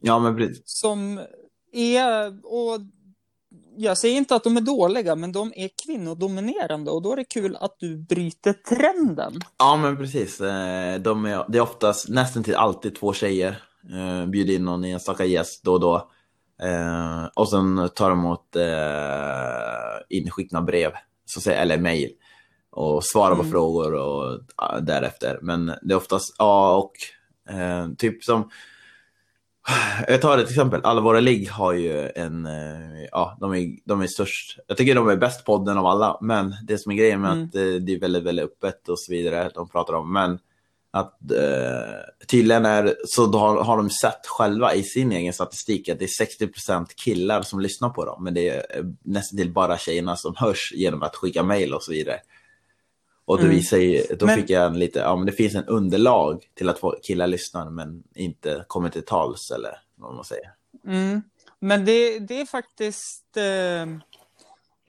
Ja, 0.00 0.18
men 0.18 0.36
precis. 0.36 0.62
som 0.64 1.20
är... 1.72 2.46
Och 2.46 2.80
jag 3.78 3.98
säger 3.98 4.16
inte 4.16 4.34
att 4.34 4.44
de 4.44 4.56
är 4.56 4.60
dåliga, 4.60 5.14
men 5.14 5.32
de 5.32 5.52
är 5.56 5.68
kvinnodominerande 5.86 6.90
och 6.90 7.02
då 7.02 7.12
är 7.12 7.16
det 7.16 7.24
kul 7.24 7.56
att 7.60 7.76
du 7.78 7.96
bryter 7.96 8.52
trenden. 8.52 9.40
Ja, 9.58 9.76
men 9.76 9.96
precis. 9.96 10.40
Eh, 10.40 11.00
De 11.00 11.24
är, 11.24 11.44
det 11.48 11.58
är 11.58 11.62
oftast 11.62 12.08
nästan 12.08 12.44
till 12.44 12.54
alltid 12.54 12.94
två 12.96 13.12
tjejer. 13.12 13.62
Eh, 13.92 14.26
Bjuder 14.26 14.54
in 14.54 14.64
någon 14.64 14.84
enstaka 14.84 15.24
gäst 15.24 15.64
då 15.64 15.72
och 15.72 15.80
då. 15.80 16.10
Eh, 16.62 17.24
och 17.34 17.48
sen 17.50 17.88
tar 17.94 18.10
de 18.10 18.18
emot 18.18 18.56
inskickna 20.08 20.62
brev, 20.62 20.90
så 21.26 21.40
säga, 21.40 21.56
eller 21.60 21.78
mejl. 21.78 22.10
Och 22.70 23.04
svarar 23.04 23.34
på 23.34 23.40
Mm. 23.40 23.52
frågor 23.52 23.94
och 23.94 24.40
därefter. 24.82 25.38
Men 25.42 25.66
det 25.82 25.92
är 25.92 25.96
oftast, 25.96 26.34
ja, 26.38 26.76
och 26.76 26.92
typ 27.98 28.24
som 28.24 28.50
jag 30.08 30.22
tar 30.22 30.38
ett 30.38 30.48
exempel. 30.48 30.80
Alla 30.84 31.00
våra 31.00 31.20
ligg 31.20 31.50
har 31.50 31.72
ju 31.72 32.08
en, 32.14 32.46
eh, 32.46 33.04
ja, 33.10 33.36
de 33.40 33.54
är, 33.54 33.76
de 33.84 34.00
är 34.00 34.06
störst. 34.06 34.58
Jag 34.66 34.76
tycker 34.76 34.94
de 34.94 35.08
är 35.08 35.16
bäst 35.16 35.44
podden 35.44 35.78
av 35.78 35.86
alla, 35.86 36.18
men 36.20 36.54
det 36.62 36.78
som 36.78 36.92
är 36.92 36.96
grejen 36.96 37.20
med 37.20 37.32
Mm. 37.32 37.44
att 37.44 37.54
eh, 37.54 37.62
det 37.62 37.94
är 37.94 38.00
väldigt, 38.00 38.22
väldigt 38.22 38.44
öppet 38.44 38.88
och 38.88 39.00
så 39.00 39.12
vidare, 39.12 39.50
de 39.54 39.68
pratar 39.68 39.94
om, 39.94 40.12
men 40.12 40.38
att 40.90 41.30
eh, 41.32 42.26
tydligen 42.28 42.66
är, 42.66 42.94
så 43.06 43.32
har, 43.32 43.64
har 43.64 43.76
de 43.76 43.90
sett 43.90 44.26
själva 44.26 44.74
i 44.74 44.82
sin 44.82 45.12
egen 45.12 45.32
statistik 45.32 45.88
att 45.88 45.98
det 45.98 46.04
är 46.04 46.26
60% 46.46 46.86
killar 46.96 47.42
som 47.42 47.60
lyssnar 47.60 47.88
på 47.90 48.04
dem, 48.04 48.24
men 48.24 48.34
det 48.34 48.48
är 48.48 48.78
eh, 48.78 48.84
nästan 49.04 49.36
till 49.36 49.52
bara 49.52 49.78
tjejerna 49.78 50.16
som 50.16 50.34
hörs 50.36 50.72
genom 50.74 51.02
att 51.02 51.16
skicka 51.16 51.42
mejl 51.42 51.74
och 51.74 51.82
så 51.82 51.92
vidare. 51.92 52.20
Och 53.28 53.36
då, 53.36 53.42
Mm. 53.44 53.56
visar 53.56 53.76
ju, 53.78 54.02
då 54.18 54.26
Men- 54.26 54.36
fick 54.36 54.50
jag 54.50 54.66
en 54.66 54.78
lite, 54.78 54.98
ja 54.98 55.16
men 55.16 55.26
det 55.26 55.32
finn 55.32 55.56
en 55.56 55.64
underlag 55.64 56.44
till 56.54 56.68
att 56.68 56.80
killar 57.02 57.26
lyssnar 57.26 57.70
men 57.70 58.02
inte 58.14 58.64
kommer 58.66 58.88
till 58.88 59.04
tals 59.04 59.50
eller 59.50 59.80
vad 59.96 60.14
man 60.14 60.24
säger. 60.24 60.52
Mm. 60.86 61.22
Men 61.60 61.84
det, 61.84 62.18
det 62.18 62.40
är 62.40 62.46
faktiskt 62.46 63.36
eh, 63.36 63.82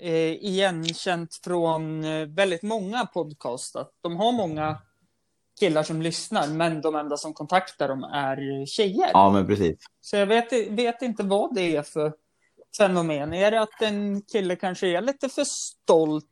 eh, 0.10 0.32
igenkänt 0.34 1.40
från 1.44 2.04
eh, 2.04 2.26
väldigt 2.28 2.62
många 2.64 3.06
podcast 3.06 3.76
att 3.76 3.92
de 4.02 4.16
har 4.18 4.32
många 4.32 4.78
killar 5.60 5.84
som 5.84 6.02
lyssnar, 6.02 6.48
men 6.48 6.82
de 6.82 6.96
enda 6.96 7.18
som 7.18 7.34
kontaktar 7.34 7.88
dem 7.88 8.04
är 8.04 8.66
tjejer. 8.66 9.10
Ja 9.14 9.30
men 9.32 9.48
precis. 9.48 9.78
Så 10.02 10.16
jag 10.16 10.26
vet, 10.28 10.54
vet 10.70 11.02
inte 11.02 11.24
vad 11.24 11.56
det 11.56 11.76
är 11.76 11.84
för 11.84 12.14
fenomen. 12.78 13.34
Är 13.34 13.52
det 13.52 13.62
att 13.62 13.82
en 13.82 14.22
kille 14.22 14.56
kanske 14.56 14.88
är 14.88 15.02
lite 15.02 15.30
för 15.30 15.44
stolt 15.44 16.26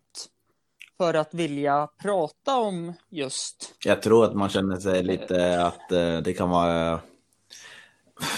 för 0.97 1.13
att 1.13 1.33
vilja 1.33 1.87
prata 2.01 2.55
om 2.57 2.93
just... 3.09 3.73
Jag 3.85 4.01
tror 4.01 4.25
att 4.25 4.33
man 4.35 4.49
känner 4.49 4.77
sig 4.77 5.03
lite 5.03 5.65
att 5.65 5.91
eh, 5.91 6.17
det 6.17 6.33
kan 6.33 6.49
vara, 6.49 6.91
eh, 6.93 6.99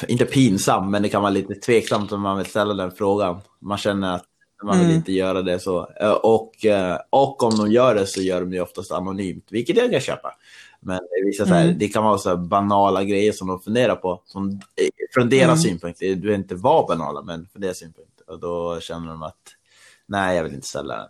inte 0.08 0.25
pinsam, 0.25 0.92
men 0.92 1.01
det 1.04 1.10
kan 1.10 1.22
vara 1.22 1.32
lite 1.32 1.56
tveksamt 1.56 2.12
om 2.12 2.22
man 2.22 2.38
vill 2.38 2.46
ställa 2.46 2.74
den 2.74 2.92
frågan. 2.92 3.42
Man 3.60 3.78
känner 3.78 4.16
att 4.16 4.25
man 4.63 4.78
vill 4.78 4.86
Mm. 4.86 4.98
inte 4.98 5.12
göra 5.12 5.42
det 5.42 5.60
så. 5.60 5.89
Eh, 6.01 6.12
Och, 6.12 6.66
eh, 6.66 6.98
och 7.10 7.44
om 7.44 7.58
de 7.58 7.72
gör 7.72 7.96
det 7.96 8.08
så 8.08 8.22
gör 8.22 8.39
de 8.42 8.50
det 8.51 8.62
oftast 8.62 8.92
anonymt, 8.92 9.48
vilket 9.51 9.78
jag 9.78 9.92
kan 9.92 10.00
köpa. 10.01 10.36
Men 10.82 10.98
det, 10.98 11.25
visar 11.25 11.46
så 11.46 11.54
här, 11.54 11.63
Mm. 11.66 11.78
det 11.80 11.88
kan 11.88 12.04
vara 12.04 12.18
så 12.18 12.30
här 12.30 12.36
banala 12.38 13.04
grejer 13.04 13.32
som 13.32 13.48
de 13.48 13.60
funderar 13.62 13.96
på. 13.96 14.22
Som, 14.25 14.50
eh, 14.51 14.88
från 15.13 15.30
deras 15.30 15.44
Mm. 15.46 15.58
synpunkt, 15.58 16.00
det 16.00 16.16
behöver 16.16 16.39
inte 16.39 16.56
vara 16.56 16.88
banala, 16.88 17.22
men 17.22 17.48
från 17.51 17.62
deras 17.62 17.78
synpunkt. 17.78 18.22
Och 18.28 18.39
då 18.39 18.80
känner 18.80 19.08
de 19.08 19.24
att 19.24 19.36
nej, 20.06 20.38
jag 20.38 20.44
vill 20.44 20.54
inte 20.54 20.68
ställa 20.68 20.98
den. 20.98 21.10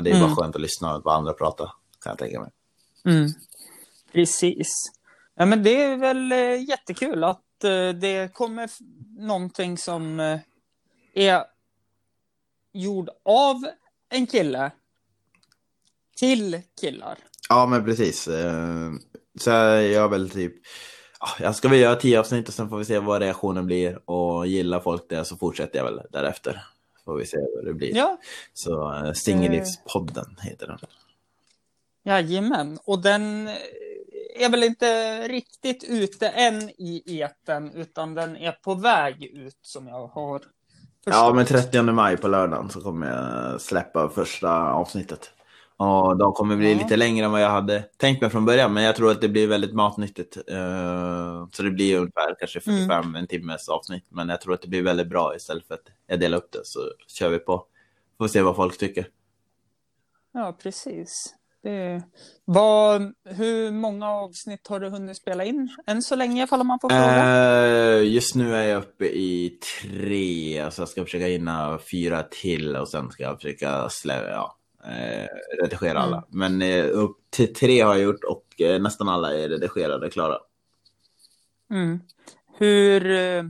Och 0.00 0.04
det 0.04 0.10
är 0.10 0.14
Mm. 0.16 0.26
bara 0.28 0.36
skönt 0.36 0.56
att 0.56 0.62
lyssna 0.62 1.00
på 1.00 1.10
andra 1.10 1.32
prata, 1.32 1.64
kan 2.04 2.10
jag 2.10 2.18
tänka 2.18 2.40
mig. 2.40 2.50
Precis. 4.12 4.68
Ja, 5.34 5.46
men 5.46 5.62
det 5.62 5.82
är 5.82 5.96
väl 5.96 6.32
eh, 6.32 6.68
jättekul 6.68 7.24
att 7.24 7.64
eh, 7.64 7.88
det 7.88 8.34
kommer 8.34 8.70
någonting 9.18 9.78
som 9.78 10.20
eh, 10.20 10.40
är 11.14 11.44
gjord 12.72 13.10
av 13.24 13.64
en 14.08 14.26
kille 14.26 14.70
till 16.16 16.62
killar. 16.80 17.18
Ja, 17.48 17.66
men 17.66 17.84
precis. 17.84 18.28
Så 19.40 19.50
jag 19.50 20.08
väl 20.08 20.30
typ... 20.30 20.54
ja, 21.20 21.28
Jag 21.40 21.56
ska 21.56 21.68
väl 21.68 21.78
göra 21.78 21.96
tio 21.96 22.20
avsnitt 22.20 22.48
och 22.48 22.54
sen 22.54 22.68
får 22.68 22.78
vi 22.78 22.84
se 22.84 22.98
vad 22.98 23.22
reaktionen 23.22 23.66
blir. 23.66 24.10
Och 24.10 24.46
gillar 24.46 24.80
folk 24.80 25.02
det 25.08 25.24
så 25.24 25.36
fortsätter 25.36 25.78
jag 25.78 25.84
väl 25.84 26.00
därefter. 26.10 26.62
Får 27.10 27.18
vi 27.18 27.26
se 27.26 27.36
vad 27.56 27.64
det 27.64 27.74
blir. 27.74 27.96
Ja, 27.96 28.18
Så 28.52 28.94
eh, 28.94 29.12
Singellivspodden 29.12 30.36
heter 30.42 30.66
den. 30.66 30.78
jajamän. 32.04 32.78
Och 32.84 33.02
den 33.02 33.48
eh, 33.48 33.54
är 34.44 34.50
väl 34.50 34.64
inte 34.64 35.28
riktigt 35.28 35.84
ute 35.84 36.28
än 36.28 36.70
i 36.70 37.02
eten, 37.20 37.70
utan 37.74 38.14
den 38.14 38.36
är 38.36 38.52
på 38.52 38.74
väg 38.74 39.24
ut 39.24 39.58
som 39.62 39.88
jag 39.88 40.06
har 40.06 40.38
förstått. 40.38 40.44
Ja, 41.04 41.32
men 41.34 41.46
30 41.46 41.82
maj 41.82 42.16
på 42.16 42.28
lördagen 42.28 42.70
så 42.70 42.80
kommer 42.80 43.10
jag 43.10 43.60
släppa 43.60 44.08
första 44.08 44.50
avsnittet. 44.72 45.30
Och 45.82 46.16
de 46.16 46.32
kommer 46.32 46.56
bli 46.56 46.74
lite 46.74 46.96
längre 46.96 47.26
än 47.26 47.32
vad 47.32 47.42
jag 47.42 47.50
hade 47.50 47.82
tänkt 47.96 48.20
mig 48.20 48.30
från 48.30 48.44
början, 48.44 48.72
men 48.72 48.82
jag 48.84 48.96
tror 48.96 49.10
att 49.10 49.20
det 49.20 49.28
blir 49.28 49.46
väldigt 49.46 49.74
matnyttigt. 49.74 50.36
Eh, 50.36 51.48
Så 51.52 51.62
det 51.62 51.70
blir 51.70 51.96
ungefär 51.96 52.34
kanske 52.38 52.60
45 52.60 53.14
en 53.14 53.26
timmes 53.26 53.68
avsnitt, 53.68 54.04
men 54.08 54.28
jag 54.28 54.40
tror 54.40 54.54
att 54.54 54.62
det 54.62 54.68
blir 54.68 54.82
väldigt 54.82 55.08
bra 55.08 55.36
istället 55.36 55.66
för 55.66 55.74
att 55.74 55.84
jag 56.06 56.20
delar 56.20 56.38
upp 56.38 56.52
det 56.52 56.60
så 56.64 56.80
kör 57.08 57.28
vi 57.28 57.38
på. 57.38 57.64
Får 58.18 58.28
se 58.28 58.42
vad 58.42 58.56
folk 58.56 58.78
tycker. 58.78 59.06
Ja, 60.32 60.56
precis. 60.62 61.34
Det... 61.62 62.02
Vad... 62.44 63.12
Hur 63.24 63.70
många 63.70 64.10
avsnitt 64.10 64.66
har 64.68 64.80
du 64.80 64.88
hunnit 64.88 65.16
spela 65.16 65.44
in 65.44 65.68
än 65.86 66.02
så 66.02 66.16
länge, 66.16 66.44
ifall 66.44 66.64
man 66.64 66.78
får 66.80 66.88
fråga? 66.88 67.96
Eh, 67.96 68.12
just 68.12 68.34
nu 68.34 68.56
är 68.56 68.68
jag 68.68 68.78
uppe 68.78 69.04
i 69.04 69.58
tre, 69.82 70.70
så 70.70 70.82
jag 70.82 70.88
ska 70.88 71.04
försöka 71.04 71.26
hinna 71.26 71.78
fyra 71.90 72.22
till 72.22 72.76
och 72.76 72.88
sen 72.88 73.10
ska 73.10 73.22
jag 73.22 73.36
försöka 73.40 73.88
slä, 73.88 74.30
ja, 74.30 74.56
eh, 74.84 75.26
redigera 75.62 75.90
Mm. 75.90 76.02
alla. 76.02 76.24
Men 76.28 76.62
eh, 76.62 76.84
upp 76.92 77.16
till 77.30 77.54
tre 77.54 77.80
har 77.80 77.94
jag 77.94 78.02
gjort 78.02 78.24
och 78.24 78.60
eh, 78.60 78.82
nästan 78.82 79.08
alla 79.08 79.34
är 79.34 79.48
redigerade 79.48 80.10
klara. 80.10 80.38
Mm. 81.70 82.00
Hur... 82.58 83.10
eh, 83.10 83.44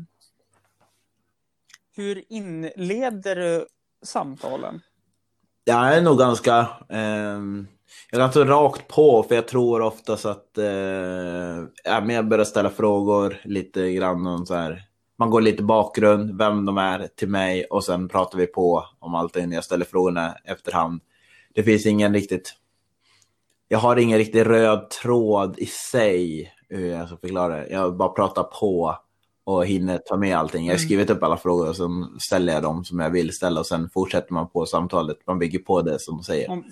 Hur 1.97 2.25
inleder 2.29 3.37
du 3.37 3.67
samtalen? 4.03 4.81
Jag 5.65 5.97
är 5.97 6.03
nog 6.03 6.19
ganska, 6.19 6.67
ehm, 6.89 7.67
jag 8.11 8.19
är 8.19 8.23
ganska 8.25 8.45
rakt 8.45 8.89
på 8.89 9.23
för 9.23 9.35
jag 9.35 9.49
tror 9.49 9.81
oftast 9.83 10.27
att 10.27 10.59
eh, 10.59 10.65
jag 11.85 12.29
börjar 12.29 12.45
ställa 12.45 12.71
frågor 12.71 13.37
lite 13.45 13.93
grann 13.93 14.27
om 14.27 14.47
så 14.47 14.55
här. 14.55 14.83
Man 15.19 15.31
går 15.31 15.41
lite 15.41 15.63
bakgrund, 15.63 16.39
vem 16.39 16.65
de 16.65 16.79
är 16.79 17.07
till 17.17 17.29
mig 17.29 17.65
och 17.65 17.85
sen 17.85 18.09
pratar 18.09 18.39
vi 18.39 18.47
på 18.47 18.85
om 18.99 19.15
allting. 19.15 19.53
Jag 19.53 19.65
ställer 19.65 19.85
frågorna 19.85 20.35
efterhand. 20.45 21.01
Det 21.55 21.63
finns 21.63 21.87
ingen 21.87 22.15
riktigt, 22.15 22.55
jag 23.69 23.79
har 23.79 23.97
ingen 23.97 24.19
riktigt 24.19 24.47
röd 24.47 24.91
tråd 24.91 25.59
i 25.59 25.67
sig 25.67 26.53
hur 26.69 26.87
jag 26.87 27.07
ska 27.09 27.17
förklara 27.17 27.57
det. 27.57 27.69
Jag 27.69 27.97
bara 27.97 28.09
pratar 28.09 28.43
på 28.43 28.97
och 29.45 29.67
hinner 29.67 29.99
ta 29.99 30.17
med 30.17 30.37
allting. 30.37 30.67
Jag 30.67 30.73
har 30.75 30.79
Mm. 30.79 30.87
skrivit 30.87 31.11
upp 31.11 31.23
alla 31.23 31.37
frågor 31.37 31.69
och 31.69 31.77
sen 31.77 32.21
ställer 32.21 32.53
jag 32.53 32.63
dem 32.63 32.85
som 32.85 32.99
jag 33.01 33.11
vill 33.11 33.33
ställa 33.33 33.61
och 33.61 33.67
sen 33.67 33.91
fortsätter 33.91 34.33
man 34.33 34.51
på 34.51 34.67
samtalet. 34.67 35.17
Man 35.27 35.39
bygger 35.39 35.59
på 35.59 35.83
det 35.83 35.99
som 36.01 36.17
de 36.17 36.23
säger. 36.25 36.63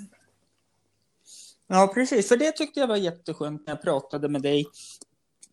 Ja, 1.66 1.90
precis. 1.94 2.28
För 2.28 2.36
det 2.36 2.52
tyckte 2.52 2.80
jag 2.80 2.86
var 2.86 2.96
jätteskönt 2.96 3.66
när 3.66 3.74
jag 3.74 3.82
pratade 3.82 4.28
med 4.28 4.42
dig. 4.42 4.66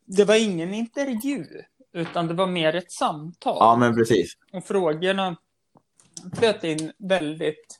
Det 0.05 0.23
var 0.25 0.35
ingen 0.43 0.73
intervju, 0.73 1.45
utan 1.93 2.27
det 2.27 2.33
var 2.33 2.47
mer 2.47 2.75
ett 2.75 2.91
samtal. 2.91 3.57
Ja, 3.59 3.75
men 3.79 3.95
precis. 3.95 4.33
Och 4.53 4.63
frågorna 4.65 5.35
flöt 6.35 6.63
in 6.63 6.91
väldigt 6.97 7.79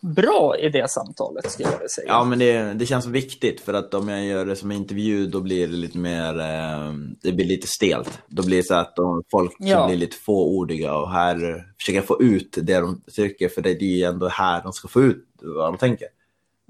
bra 0.00 0.58
i 0.58 0.68
det 0.68 0.90
samtalet, 0.90 1.50
skulle 1.50 1.68
jag 1.68 1.76
vilja 1.78 1.88
säga. 1.88 2.06
Ja, 2.08 2.24
men 2.24 2.38
det, 2.38 2.74
det 2.74 2.86
känns 2.86 3.06
viktigt 3.06 3.60
för 3.60 3.74
att 3.74 3.94
om 3.94 4.08
jag 4.08 4.24
gör 4.24 4.46
det 4.46 4.56
som 4.56 4.72
intervju 4.72 5.26
då 5.26 5.40
blir 5.40 5.68
det 5.68 5.74
lite 5.76 5.98
mer, 5.98 6.38
eh, 6.40 6.92
det 7.22 7.32
blir 7.32 7.46
lite 7.46 7.66
stelt. 7.66 8.22
Då 8.26 8.42
blir 8.46 8.56
det 8.56 8.62
så 8.62 8.74
att 8.74 8.96
de, 8.96 9.22
folk 9.30 9.52
Ja. 9.58 9.86
blir 9.86 9.96
lite 9.96 10.16
fåordiga 10.16 10.96
och 10.96 11.10
här 11.10 11.64
försöker 11.78 11.98
jag 11.98 12.06
få 12.06 12.22
ut 12.22 12.58
det 12.62 12.80
de 12.80 13.02
tycker 13.16 13.48
för 13.48 13.62
det 13.62 13.70
är 13.70 13.82
ju 13.82 14.02
ändå 14.04 14.28
här 14.28 14.62
de 14.62 14.72
ska 14.72 14.88
få 14.88 15.02
ut 15.02 15.26
vad 15.42 15.64
de 15.72 15.78
tänker. 15.78 16.08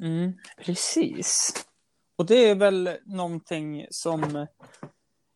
Mm, 0.03 0.33
precis. 0.65 1.53
Och 2.17 2.27
det 2.27 2.49
är 2.49 2.55
väl 2.55 2.91
någonting 3.05 3.87
som 3.91 4.47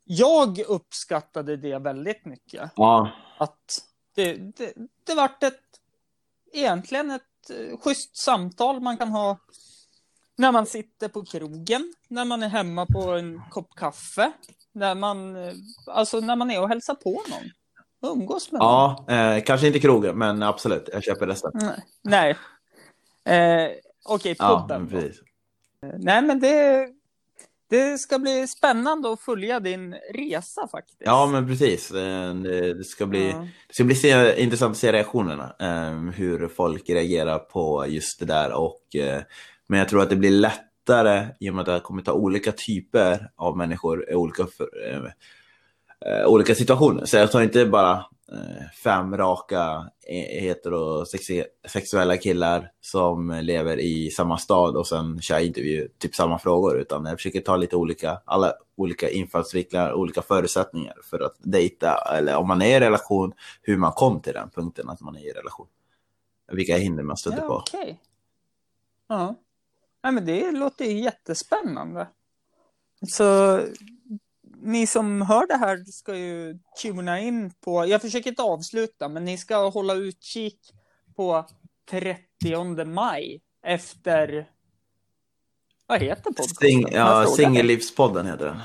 jag 0.05 0.59
uppskattade 0.69 1.57
det 1.57 1.79
väldigt 1.79 2.25
mycket. 2.25 2.71
Ja, 2.77 3.11
Att 3.39 3.79
det, 4.15 4.35
det, 4.35 4.73
det 5.07 5.15
vart 5.15 5.43
ett, 5.43 5.61
egentligen 6.53 7.11
ett 7.11 7.23
eh, 7.51 7.79
schysst 7.79 8.17
samtal 8.17 8.81
man 8.81 8.97
kan 8.97 9.09
ha 9.09 9.39
när 10.37 10.53
man 10.53 10.67
sitter 10.67 11.09
på 11.09 11.25
krogen, 11.25 11.95
när 12.09 12.25
man 12.25 12.43
är 12.43 12.49
hemma 12.49 12.87
på 12.87 13.11
en 13.11 13.41
kopp 13.51 13.75
kaffe, 13.77 14.33
när 14.73 14.95
man, 14.95 15.37
eh, 15.37 15.53
alltså 15.87 16.21
när 16.21 16.37
man 16.37 16.51
är 16.51 16.61
och 16.63 16.69
hälsar 16.69 16.95
på 16.95 17.11
någon. 17.11 17.51
Umgås 18.13 18.53
med 18.53 18.59
någon. 18.59 18.69
ja 19.09 19.15
eh, 19.37 19.43
kanske 19.45 19.67
inte 19.67 19.81
krogen, 19.81 20.19
men 20.19 20.43
absolut, 20.43 20.89
jag 20.93 21.05
köper 21.05 21.27
resten. 21.27 21.51
Nej. 22.03 22.37
Nej. 23.25 23.65
Eh, 23.65 23.71
Okej, 24.05 24.37
Ja, 24.39 24.61
podden. 24.61 24.83
men 24.83 24.91
då. 24.93 25.01
precis. 25.01 25.21
Nej, 25.99 26.23
men 26.23 26.41
det, 26.41 26.89
det 27.75 27.99
ska 27.99 28.19
bli 28.19 28.47
spännande 28.47 29.12
att 29.12 29.21
följa 29.21 29.61
din 29.61 29.95
resa 30.14 30.69
faktiskt. 30.69 30.99
Ja, 31.04 31.26
men 31.33 31.47
precis. 31.47 31.90
Eh, 31.90 32.35
Det, 32.35 32.85
ska 32.87 33.07
bli, 33.07 33.31
Ja. 33.31 33.49
det 33.69 33.75
ska 33.75 33.85
bli 33.85 33.95
se, 33.95 34.43
intressant 34.43 34.71
att 34.71 34.76
se 34.78 34.93
reaktionerna. 34.93 35.54
eh, 35.61 36.11
hur 36.14 36.49
folk 36.49 36.90
reagerar 36.90 37.38
på 37.38 37.87
just 37.88 38.19
det 38.21 38.26
där. 38.26 38.52
Och, 38.52 38.97
eh, 38.97 39.23
men 39.66 39.78
jag 39.78 39.88
tror 39.88 40.02
att 40.02 40.11
det 40.11 40.16
blir 40.16 40.31
lättare 40.31 41.26
i 41.40 41.50
och 41.50 41.54
med 41.54 41.69
att 41.69 41.76
det 41.76 41.81
kommer 41.87 42.02
ta 42.02 42.12
olika 42.12 42.52
typer 42.52 43.31
av 43.37 43.57
människor 43.57 44.14
olika, 44.14 44.47
för- 44.47 45.14
eh, 46.07 46.27
olika 46.27 46.55
situationer. 46.55 47.05
Så 47.05 47.17
jag 47.17 47.33
tar 47.33 47.43
inte 47.43 47.67
bara 47.67 47.93
eh, 48.33 48.69
fem 48.85 49.17
raka 49.17 49.91
eh, 50.09 50.43
heterosexuella 50.43 52.17
killar 52.17 52.71
som 52.81 53.31
lever 53.43 53.77
i 53.81 54.11
samma 54.11 54.39
stad 54.39 54.77
och 54.77 54.87
sen 54.87 55.21
kör 55.21 55.39
intervju, 55.39 55.89
typ 55.99 56.15
samma 56.15 56.39
frågor, 56.39 56.79
utan 56.81 57.05
jag 57.05 57.17
försöker 57.19 57.41
ta 57.41 57.57
lite 57.57 57.77
olika, 57.77 58.21
alla 58.25 58.53
olika 58.77 59.11
infallsvinklar, 59.11 59.93
olika 59.93 60.23
förutsättningar 60.23 60.95
för 61.11 61.21
att 61.21 61.37
dejta, 61.39 61.95
eller 62.19 62.37
om 62.37 62.49
man 62.49 62.63
är 62.63 62.77
i 62.77 62.81
relation, 62.81 63.33
hur 63.63 63.77
man 63.77 63.93
kom 63.93 64.21
till 64.21 64.33
den 64.33 64.51
punkten 64.51 64.89
att 64.89 65.01
man 65.01 65.17
är 65.17 65.29
i 65.29 65.33
relation. 65.33 65.67
Vilka 66.53 66.77
hinder 66.77 67.03
man 67.03 67.17
stöter 67.17 67.39
Ja, 67.43 67.49
på. 67.49 67.55
okej. 67.55 68.01
Ja. 69.09 69.35
Nej, 70.03 70.13
men 70.13 70.27
det 70.27 70.51
låter 70.53 70.85
ju 70.85 71.01
jättespännande. 71.01 72.09
Så 73.09 73.61
ni 74.64 74.87
som 74.87 75.23
hör 75.23 75.47
det 75.47 75.56
här 75.56 75.85
ska 75.85 76.16
ju 76.16 76.59
tuna 76.83 77.21
in 77.21 77.50
på, 77.64 77.87
jag 77.87 78.00
försöker 78.02 78.30
inte 78.30 78.42
avsluta, 78.42 79.09
men 79.09 79.25
ni 79.25 79.38
ska 79.38 79.68
hålla 79.68 79.94
utkik 79.94 80.59
på 81.16 81.47
30 81.90 82.85
maj 82.85 83.40
efter, 83.66 84.47
vad 85.87 86.02
heter 86.02 86.23
podcasten? 86.23 86.56
Sing, 86.68 86.87
ja. 86.92 87.26
Singellivspodden 87.37 88.26
heter 88.26 88.44
den. 88.47 88.56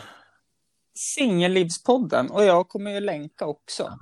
Singellivspodden 0.95 2.29
och 2.31 2.43
jag 2.43 2.67
kommer 2.69 2.91
ju 2.91 2.99
länka 2.99 3.45
också 3.45 3.97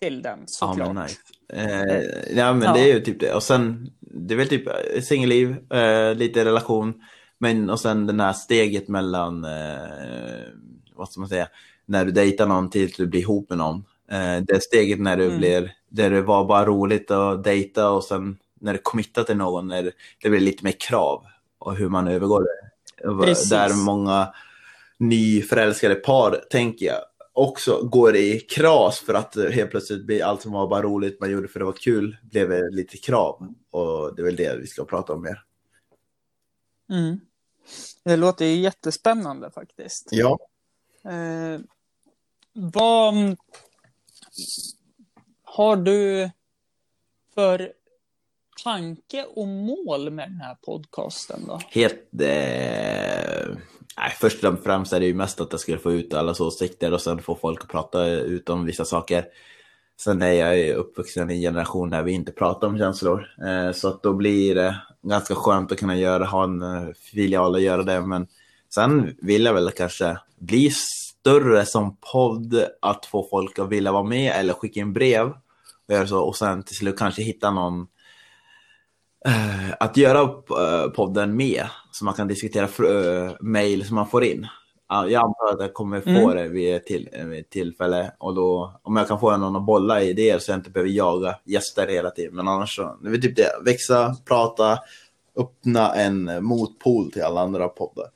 till 0.00 0.22
den 0.22 0.38
Ja, 0.40 0.44
såklart. 0.46 0.94
men 0.94 1.02
nice. 1.04 1.16
Eh, 1.52 2.36
ja, 2.38 2.52
men 2.52 2.62
Ja. 2.62 2.72
det 2.72 2.90
är 2.90 2.94
ju 2.94 3.00
typ 3.00 3.20
det. 3.20 3.34
Och 3.34 3.42
sen, 3.42 3.90
det 4.00 4.34
är 4.34 4.38
väl 4.38 4.48
typ 4.48 4.66
eh, 4.68 5.02
singelliv, 5.02 5.72
eh, 5.72 6.14
lite 6.14 6.44
relation, 6.44 6.94
men 7.38 7.70
och 7.70 7.80
sen 7.80 8.06
den 8.06 8.20
här 8.20 8.32
steget 8.32 8.88
mellan, 8.88 9.44
eh, 9.44 10.46
vad 11.02 11.10
ska 11.10 11.20
man 11.20 11.28
säga, 11.28 11.48
när 11.86 12.04
du 12.04 12.12
dejtar 12.12 12.46
någon 12.46 12.70
tills 12.70 12.96
du 12.96 13.06
blir 13.06 13.20
ihop 13.20 13.48
med 13.48 13.58
någon. 13.58 13.84
Eh, 14.10 14.42
det 14.46 14.62
steget 14.62 15.00
när 15.00 15.16
du 15.16 15.24
Mm. 15.24 15.38
blir, 15.38 15.72
där 15.88 16.10
det 16.10 16.22
var 16.22 16.44
bara 16.44 16.66
roligt 16.66 17.10
att 17.10 17.44
dejta 17.44 17.90
och 17.90 18.04
sen 18.04 18.38
när 18.60 18.72
du 18.72 18.78
committar 18.82 19.24
till 19.24 19.36
någon, 19.36 19.68
när 19.68 19.92
det 20.22 20.30
blir 20.30 20.40
lite 20.40 20.64
mer 20.64 20.74
krav 20.88 21.24
och 21.58 21.76
hur 21.76 21.88
man 21.88 22.08
övergår 22.08 22.42
det. 22.44 23.26
Precis. 23.26 23.50
Där 23.50 23.84
många 23.84 24.34
nyförälskade 24.98 25.94
par, 25.94 26.44
tänker 26.50 26.86
jag, 26.86 27.00
också 27.32 27.82
går 27.82 28.16
i 28.16 28.40
kras 28.40 29.00
för 29.00 29.14
att 29.14 29.36
helt 29.52 29.70
plötsligt 29.70 30.06
blir 30.06 30.24
allt 30.24 30.42
som 30.42 30.52
var 30.52 30.68
bara 30.68 30.82
roligt 30.82 31.20
man 31.20 31.30
gjorde 31.30 31.48
för 31.48 31.58
det 31.58 31.64
var 31.64 31.72
kul 31.72 32.16
blev 32.22 32.70
lite 32.70 32.96
krav. 32.96 33.54
Och 33.70 34.16
det 34.16 34.22
är 34.22 34.26
väl 34.26 34.36
det 34.36 34.56
vi 34.60 34.66
ska 34.66 34.84
prata 34.84 35.12
om 35.12 35.22
mer. 35.22 35.42
Mm. 36.90 37.20
Det 38.04 38.16
låter 38.16 38.44
ju 38.44 38.54
jättespännande 38.60 39.50
faktiskt. 39.50 40.08
Ja. 40.10 40.38
Eh, 41.04 41.60
vad 42.52 43.36
har 45.44 45.76
du 45.76 46.30
för 47.34 47.72
tanke 48.64 49.24
och 49.24 49.48
mål 49.48 50.10
med 50.10 50.28
den 50.28 50.40
här 50.40 50.54
podcasten 50.54 51.40
då? 51.46 51.60
Helt, 51.70 52.08
eh, 52.20 53.56
Nej, 53.96 54.16
först 54.20 54.44
och 54.44 54.58
främst 54.64 54.92
är 54.92 55.00
det 55.00 55.06
ju 55.06 55.14
mest 55.14 55.40
att 55.40 55.52
jag 55.52 55.60
skulle 55.60 55.78
få 55.78 55.92
ut 55.92 56.14
allas 56.14 56.40
åsikter 56.40 56.92
och 56.92 57.00
sen 57.00 57.22
få 57.22 57.34
folk 57.34 57.62
att 57.62 57.68
prata 57.70 58.06
ut 58.06 58.48
om 58.48 58.64
vissa 58.64 58.84
saker. 58.84 59.24
Sen 60.00 60.22
är 60.22 60.32
jag 60.32 60.58
ju 60.58 60.72
uppvuxen 60.72 61.30
i 61.30 61.34
en 61.34 61.40
generation 61.40 61.90
där 61.90 62.02
vi 62.02 62.12
inte 62.12 62.32
pratar 62.32 62.68
om 62.68 62.78
känslor. 62.78 63.26
Eh, 63.46 63.72
så 63.72 63.88
att 63.88 64.02
då 64.02 64.12
blir 64.12 64.54
det 64.54 64.76
ganska 65.02 65.34
skönt 65.34 65.72
att 65.72 65.78
kunna 65.78 65.96
göra, 65.96 66.24
ha 66.24 66.44
en 66.44 66.62
eh, 66.62 66.92
filial 66.94 67.54
och 67.54 67.60
göra 67.60 67.82
det. 67.82 68.00
Men 68.00 68.26
sen 68.74 69.16
vill 69.22 69.44
jag 69.44 69.54
väl 69.54 69.70
kanske 69.70 70.18
bli 70.38 70.70
större 70.70 71.66
som 71.66 71.96
podd, 72.12 72.64
att 72.80 73.06
få 73.06 73.26
folk 73.30 73.58
att 73.58 73.68
vilja 73.68 73.92
vara 73.92 74.02
med 74.02 74.32
eller 74.36 74.54
skicka 74.54 74.80
in 74.80 74.92
brev. 74.92 75.32
Och, 75.88 75.94
göra 75.94 76.06
så, 76.06 76.20
och 76.20 76.36
sen 76.36 76.62
till 76.62 76.76
slut 76.76 76.98
kanske 76.98 77.22
hitta 77.22 77.50
någon 77.50 77.86
eh, 79.26 79.70
att 79.80 79.96
göra 79.96 80.20
eh, 80.20 80.90
podden 80.90 81.36
med, 81.36 81.66
så 81.92 82.04
man 82.04 82.14
kan 82.14 82.28
diskutera 82.28 82.68
uh, 82.88 83.32
mail 83.40 83.86
som 83.86 83.94
man 83.94 84.08
får 84.08 84.24
in. 84.24 84.46
Jag 84.88 85.14
antar 85.14 85.54
att 85.54 85.60
jag 85.60 85.74
kommer 85.74 86.00
få 86.00 86.10
mm. 86.10 86.36
det 86.36 86.48
vid 86.48 86.76
ett, 86.76 86.86
till, 86.86 87.08
vid 87.24 87.50
tillfälle 87.50 88.12
och 88.18 88.34
då 88.34 88.80
om 88.82 88.96
jag 88.96 89.08
kan 89.08 89.20
få 89.20 89.36
någon 89.36 89.56
att 89.56 89.66
bolla 89.66 90.02
idéer 90.02 90.38
så 90.38 90.50
jag 90.50 90.58
inte 90.58 90.70
behöver 90.70 90.90
jaga 90.90 91.38
gäster 91.44 91.86
hela 91.88 92.10
tiden. 92.10 92.34
Men 92.34 92.48
annars 92.48 92.76
så, 92.76 92.98
det 93.02 93.08
är 93.08 93.16
typ 93.16 93.36
det, 93.36 93.50
växa, 93.64 94.16
prata, 94.24 94.78
öppna 95.36 95.94
en 95.94 96.44
motpol 96.44 97.12
till 97.12 97.22
alla 97.22 97.40
andra 97.40 97.68
poddar. 97.68 98.06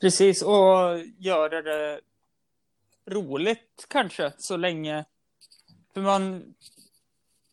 Precis, 0.00 0.42
och 0.42 0.98
göra 1.18 1.62
det 1.62 2.00
roligt 3.06 3.86
kanske 3.88 4.32
så 4.38 4.56
länge. 4.56 5.04
För 5.94 6.00
man 6.00 6.54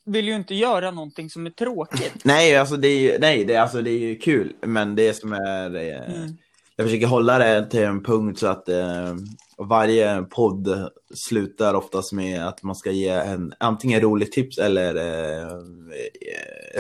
vill 0.06 0.28
ju 0.28 0.36
inte 0.36 0.56
göra 0.56 0.92
någonting 0.92 1.30
som 1.30 1.46
är 1.46 1.50
tråkigt. 1.50 2.14
Nej, 2.24 2.58
alltså 2.58 2.78
det 2.78 2.88
är 2.88 3.00
ju, 3.00 3.20
nej, 3.20 3.46
det, 3.46 3.56
alltså, 3.56 3.82
det 3.82 3.92
är 3.92 4.00
ju 4.00 4.16
kul, 4.16 4.56
men 4.62 4.96
det 4.96 5.14
som 5.14 5.34
är... 5.34 5.76
Eh, 5.76 6.16
mm. 6.16 6.38
Jag 6.78 6.88
försöker 6.88 7.08
hålla 7.08 7.38
det 7.38 7.70
till 7.70 7.84
en 7.84 8.04
punkt 8.04 8.40
så 8.40 8.48
att 8.48 8.70
eh, 8.70 9.16
varje 9.58 10.22
podd 10.22 10.90
slutar 11.14 11.74
oftast 11.74 12.14
med 12.14 12.48
att 12.48 12.64
man 12.64 12.76
ska 12.76 12.92
ge 12.92 13.10
en 13.10 13.54
antingen 13.58 14.02
roligt 14.02 14.32
tips 14.32 14.58
eller 14.58 14.96
eh, 14.96 15.62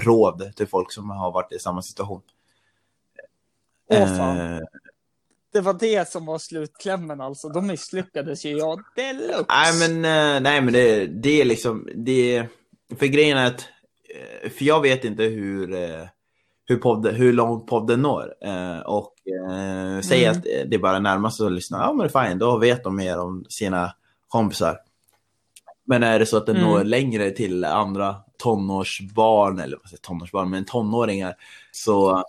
råd 0.02 0.52
till 0.56 0.68
folk 0.68 0.92
som 0.92 1.10
har 1.10 1.32
varit 1.32 1.52
i 1.52 1.60
samma 1.60 1.82
situation. 1.82 2.22
Åh, 3.90 4.18
fan. 4.18 4.38
Eh, 4.38 4.60
det 5.56 5.62
var 5.62 5.74
det 5.74 6.10
som 6.10 6.26
var 6.26 6.38
slutklämmen 6.38 7.22
alltså. 7.22 7.50
De 7.50 7.68
misslyckades 7.68 8.46
ju 8.46 8.58
jag 8.58 8.82
deluxe. 8.96 9.46
Nej 9.50 9.80
men, 9.80 9.96
eh, 10.06 10.42
nej, 10.42 10.62
men 10.62 10.74
det, 10.74 11.06
det 11.06 11.42
är 11.42 11.46
liksom, 11.46 11.90
det, 11.96 12.48
för 13.00 13.06
grejen 13.06 13.38
är 13.38 13.48
att, 13.48 13.68
eh, 14.44 14.50
för 14.50 14.66
jag 14.66 14.82
vet 14.82 15.06
inte 15.06 15.24
hur, 15.24 15.74
eh, 15.74 16.08
hur, 16.66 16.78
podd, 16.78 17.08
hur 17.08 17.34
långt 17.34 17.68
podden 17.68 18.02
når. 18.02 18.34
Och 18.86 19.14
eh, 19.52 20.02
säg 20.02 20.26
mm. 20.26 20.38
att 20.38 20.72
det 20.72 20.78
bara 20.78 21.00
närmast 21.00 21.42
att 21.42 21.52
lyssna, 21.52 21.78
ja 21.78 21.94
men 21.94 22.08
det 22.08 22.20
är 22.20 22.28
fine, 22.28 22.40
då 22.40 22.58
vet 22.58 22.84
de 22.84 22.96
mer 22.96 23.20
om 23.20 23.46
sina 23.50 23.92
kompisar. 24.28 24.78
Men 25.86 26.04
är 26.04 26.20
det 26.20 26.26
så 26.26 26.38
att 26.38 26.46
det 26.46 26.52
mm. 26.52 26.64
når 26.64 26.84
längre 26.84 27.32
till 27.32 27.66
andra 27.66 28.16
tonårsbarn, 28.38 29.60
eller 29.60 29.78
vad 29.78 29.90
säger 29.90 30.02
tonårsbarn, 30.02 30.50
men 30.50 30.66
tonåringar, 30.66 31.36
så 31.72 32.24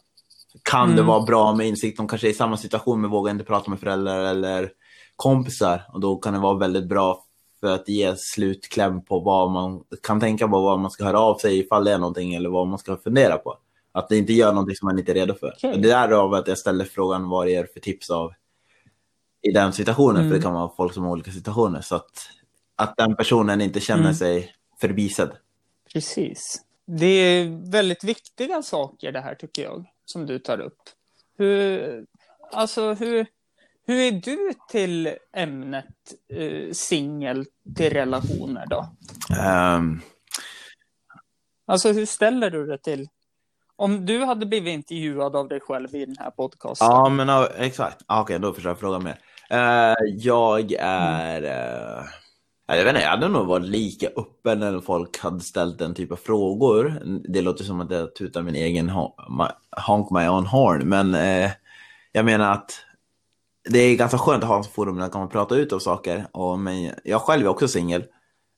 kan 0.66 0.84
mm. 0.84 0.96
det 0.96 1.02
vara 1.02 1.22
bra 1.22 1.54
med 1.54 1.66
insikt. 1.66 1.96
De 1.96 2.08
kanske 2.08 2.28
är 2.28 2.30
i 2.30 2.34
samma 2.34 2.56
situation 2.56 3.00
men 3.00 3.10
vågar 3.10 3.30
inte 3.30 3.44
prata 3.44 3.70
med 3.70 3.80
föräldrar 3.80 4.24
eller 4.24 4.70
kompisar. 5.16 5.82
Och 5.92 6.00
då 6.00 6.16
kan 6.16 6.32
det 6.32 6.38
vara 6.38 6.58
väldigt 6.58 6.88
bra 6.88 7.24
för 7.60 7.74
att 7.74 7.88
ge 7.88 8.16
slutkläm 8.16 9.04
på 9.04 9.20
vad 9.20 9.50
man 9.50 9.82
kan 10.02 10.20
tänka 10.20 10.48
på, 10.48 10.60
vad 10.60 10.78
man 10.80 10.90
ska 10.90 11.04
höra 11.04 11.20
av 11.20 11.38
sig 11.38 11.58
ifall 11.58 11.84
det 11.84 11.92
är 11.92 11.98
någonting 11.98 12.34
eller 12.34 12.48
vad 12.48 12.68
man 12.68 12.78
ska 12.78 12.96
fundera 12.96 13.36
på. 13.36 13.58
Att 13.92 14.08
det 14.08 14.18
inte 14.18 14.32
gör 14.32 14.52
någonting 14.52 14.76
som 14.76 14.86
man 14.86 14.98
inte 14.98 15.12
är 15.12 15.14
redo 15.14 15.34
för. 15.34 15.54
Okay. 15.56 15.80
Det 15.80 15.92
är 15.92 16.08
därav 16.08 16.34
att 16.34 16.48
jag 16.48 16.58
ställer 16.58 16.84
frågan 16.84 17.28
vad 17.28 17.46
det 17.46 17.54
är 17.54 17.66
för 17.72 17.80
tips 17.80 18.10
av 18.10 18.32
i 19.42 19.50
den 19.50 19.72
situationen, 19.72 20.16
mm. 20.16 20.30
för 20.30 20.36
det 20.36 20.42
kan 20.42 20.54
vara 20.54 20.70
folk 20.76 20.94
som 20.94 21.04
har 21.04 21.10
olika 21.10 21.30
situationer. 21.30 21.80
Så 21.80 21.96
att, 21.96 22.28
att 22.76 22.96
den 22.96 23.16
personen 23.16 23.60
inte 23.60 23.80
känner 23.80 24.02
mm. 24.02 24.14
sig 24.14 24.52
förbisedd. 24.80 25.30
Precis. 25.92 26.62
Det 26.86 27.06
är 27.06 27.70
väldigt 27.70 28.04
viktiga 28.04 28.62
saker 28.62 29.12
det 29.12 29.20
här 29.20 29.34
tycker 29.34 29.62
jag 29.62 29.84
som 30.06 30.26
du 30.26 30.38
tar 30.38 30.60
upp. 30.60 30.78
Hur, 31.38 32.04
alltså 32.52 32.94
hur, 32.94 33.26
hur 33.86 33.96
är 33.96 34.12
du 34.12 34.52
till 34.68 35.16
ämnet 35.36 35.94
eh, 36.32 36.72
singel 36.72 37.46
till 37.76 37.90
relationer 37.90 38.66
då? 38.70 38.88
Um... 39.76 40.00
Alltså 41.68 41.92
hur 41.92 42.06
ställer 42.06 42.50
du 42.50 42.66
det 42.66 42.78
till? 42.78 43.08
Om 43.76 44.06
du 44.06 44.24
hade 44.24 44.46
blivit 44.46 44.74
intervjuad 44.74 45.36
av 45.36 45.48
dig 45.48 45.60
själv 45.60 45.94
i 45.94 46.06
den 46.06 46.16
här 46.18 46.30
podcasten. 46.30 46.88
Ja, 46.88 47.08
men 47.08 47.46
exakt. 47.56 48.02
Ah, 48.06 48.20
Okej, 48.20 48.36
okay, 48.36 48.48
då 48.48 48.54
försöker 48.54 48.70
jag 48.70 48.78
fråga 48.78 48.98
mer. 48.98 49.18
Uh, 49.52 50.14
jag 50.16 50.72
är... 50.78 51.42
Uh 51.42 52.06
jag 52.66 52.76
vet 52.76 52.88
inte, 52.88 53.00
jag 53.00 53.10
hade 53.10 53.28
nog 53.28 53.46
varit 53.46 53.66
lika 53.66 54.06
öppen 54.06 54.60
när 54.60 54.80
folk 54.80 55.18
hade 55.18 55.40
ställt 55.40 55.78
den 55.78 55.94
typen 55.94 56.12
av 56.12 56.16
frågor. 56.16 57.02
Det 57.28 57.40
låter 57.40 57.64
som 57.64 57.80
att 57.80 57.90
jag 57.90 58.14
tutar 58.14 58.42
min 58.42 58.54
egen 58.54 58.88
honk 59.86 60.10
my 60.10 60.28
own 60.28 60.46
horn, 60.46 60.88
men 60.88 61.14
eh, 61.14 61.50
jag 62.12 62.24
menar 62.24 62.52
att 62.52 62.70
det 63.68 63.78
är 63.78 63.96
ganska 63.96 64.18
skönt 64.18 64.42
att 64.42 64.48
ha 64.48 64.56
en 64.56 64.64
forum 64.64 64.94
där 64.94 65.00
man 65.00 65.10
kan 65.10 65.28
prata 65.28 65.56
ut 65.56 65.72
om 65.72 65.80
saker. 65.80 66.26
Och, 66.32 66.58
men 66.58 66.90
jag 67.04 67.20
själv 67.20 67.44
är 67.46 67.50
också 67.50 67.68
singel. 67.68 68.04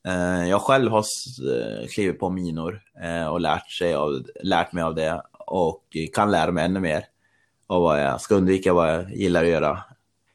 Eh, 0.07 0.49
jag 0.49 0.61
själv 0.61 0.91
har 0.91 0.99
eh, 0.99 1.87
klivit 1.87 2.19
på 2.19 2.29
minor 2.29 2.81
eh, 3.03 3.27
och 3.27 3.41
lärt, 3.41 3.71
sig 3.71 3.93
av, 3.93 4.23
lärt 4.43 4.73
mig 4.73 4.83
av 4.83 4.95
det 4.95 5.21
och 5.47 5.83
kan 6.13 6.31
lära 6.31 6.51
mig 6.51 6.65
ännu 6.65 6.79
mer. 6.79 7.05
Och 7.67 7.81
vad 7.81 8.03
jag 8.03 8.21
ska 8.21 8.35
undvika, 8.35 8.73
vad 8.73 8.89
jag 8.89 9.11
gillar 9.11 9.43
att 9.43 9.49
göra 9.49 9.79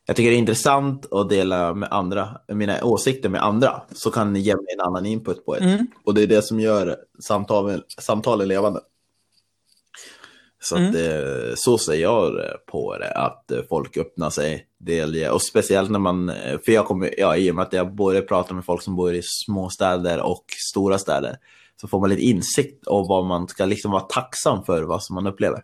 jag 0.07 0.17
tycker 0.17 0.31
det 0.31 0.37
är 0.37 0.39
intressant 0.39 1.13
att 1.13 1.29
dela 1.29 1.75
med 1.75 1.89
andra, 1.93 2.41
mina 2.49 2.85
åsikter 2.85 3.29
med 3.29 3.43
andra, 3.43 3.83
så 3.93 4.11
kan 4.11 4.33
ni 4.33 4.41
ge 4.41 4.55
mig 4.55 4.65
en 4.75 4.81
annan 4.81 5.07
input 5.07 5.45
på 5.45 5.55
det. 5.55 5.61
Mm. 5.61 5.87
Och 6.05 6.15
det 6.15 6.23
är 6.23 6.27
det 6.27 6.43
som 6.43 6.61
gör 6.61 6.97
samtalen, 7.21 7.83
samtalen 8.01 8.49
levande. 8.49 8.81
Så, 10.61 10.77
mm. 10.77 10.91
att, 10.91 10.97
eh, 10.97 11.55
så 11.55 11.79
ser 11.79 11.95
jag 11.95 12.33
på 12.67 12.99
det, 12.99 13.11
att 13.11 13.53
folk 13.69 13.97
öppnar 13.97 14.31
sig. 14.31 14.67
Delge, 14.79 15.31
och 15.31 15.43
speciellt 15.43 15.91
när 15.91 15.99
man, 15.99 16.33
för 16.65 16.73
jag 16.73 16.87
kommer, 16.87 17.15
ja, 17.19 17.37
i 17.37 17.51
och 17.51 17.55
med 17.55 17.63
att 17.63 17.73
jag 17.73 17.95
både 17.95 18.23
pratar 18.23 18.55
med 18.55 18.65
folk 18.65 18.83
som 18.83 18.97
bor 18.97 19.15
i 19.15 19.21
små 19.23 19.71
städer 19.71 20.21
och 20.21 20.45
stora 20.71 20.99
städer, 20.99 21.37
så 21.81 21.89
får 21.89 22.01
man 22.01 22.11
lite 22.11 22.23
insikt 22.23 22.87
om 22.87 23.09
vad 23.09 23.25
man 23.25 23.49
ska 23.49 23.65
liksom 23.65 23.91
vara 23.91 24.03
tacksam 24.03 24.65
för, 24.65 24.83
vad 24.83 25.03
som 25.03 25.15
man 25.15 25.27
upplever. 25.27 25.63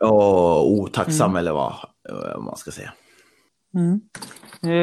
Och 0.00 0.70
otacksam 0.70 1.30
mm. 1.30 1.36
eller 1.36 1.52
vad, 1.52 1.74
vad 2.08 2.42
man 2.42 2.56
ska 2.56 2.70
säga. 2.70 2.92
Mm. 3.74 4.00
Det 4.60 4.74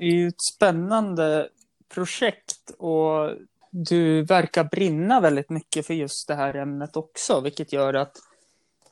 är 0.00 0.14
ju 0.14 0.28
ett 0.28 0.42
spännande 0.54 1.48
projekt 1.94 2.70
och 2.78 3.30
du 3.70 4.22
verkar 4.22 4.64
brinna 4.64 5.20
väldigt 5.20 5.50
mycket 5.50 5.86
för 5.86 5.94
just 5.94 6.28
det 6.28 6.34
här 6.34 6.54
ämnet 6.54 6.96
också, 6.96 7.40
vilket 7.40 7.72
gör 7.72 7.94
att 7.94 8.16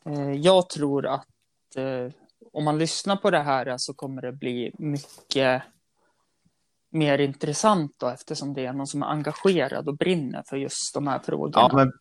eh, 0.05 0.33
jag 0.33 0.68
tror 0.68 1.07
att 1.07 1.27
eh, 1.77 2.12
om 2.53 2.64
man 2.64 2.79
lyssnar 2.79 3.16
på 3.16 3.31
det 3.31 3.38
här 3.42 3.75
så 3.79 3.95
kommer 3.95 4.23
det 4.23 4.33
bli 4.33 4.73
mycket 4.79 5.62
mer 6.90 7.18
intressant 7.18 7.95
då, 7.99 8.09
eftersom 8.09 8.55
det 8.55 8.66
är 8.66 8.73
någon 8.73 8.87
som 8.87 9.03
är 9.03 9.07
engagerad 9.07 9.88
och 9.88 9.97
brinner 9.97 10.42
för 10.49 10.57
just 10.57 10.95
de 10.95 11.07
här 11.07 11.18
frågorna. 11.18 11.68
Ja, 11.71 11.77
men 11.77 11.92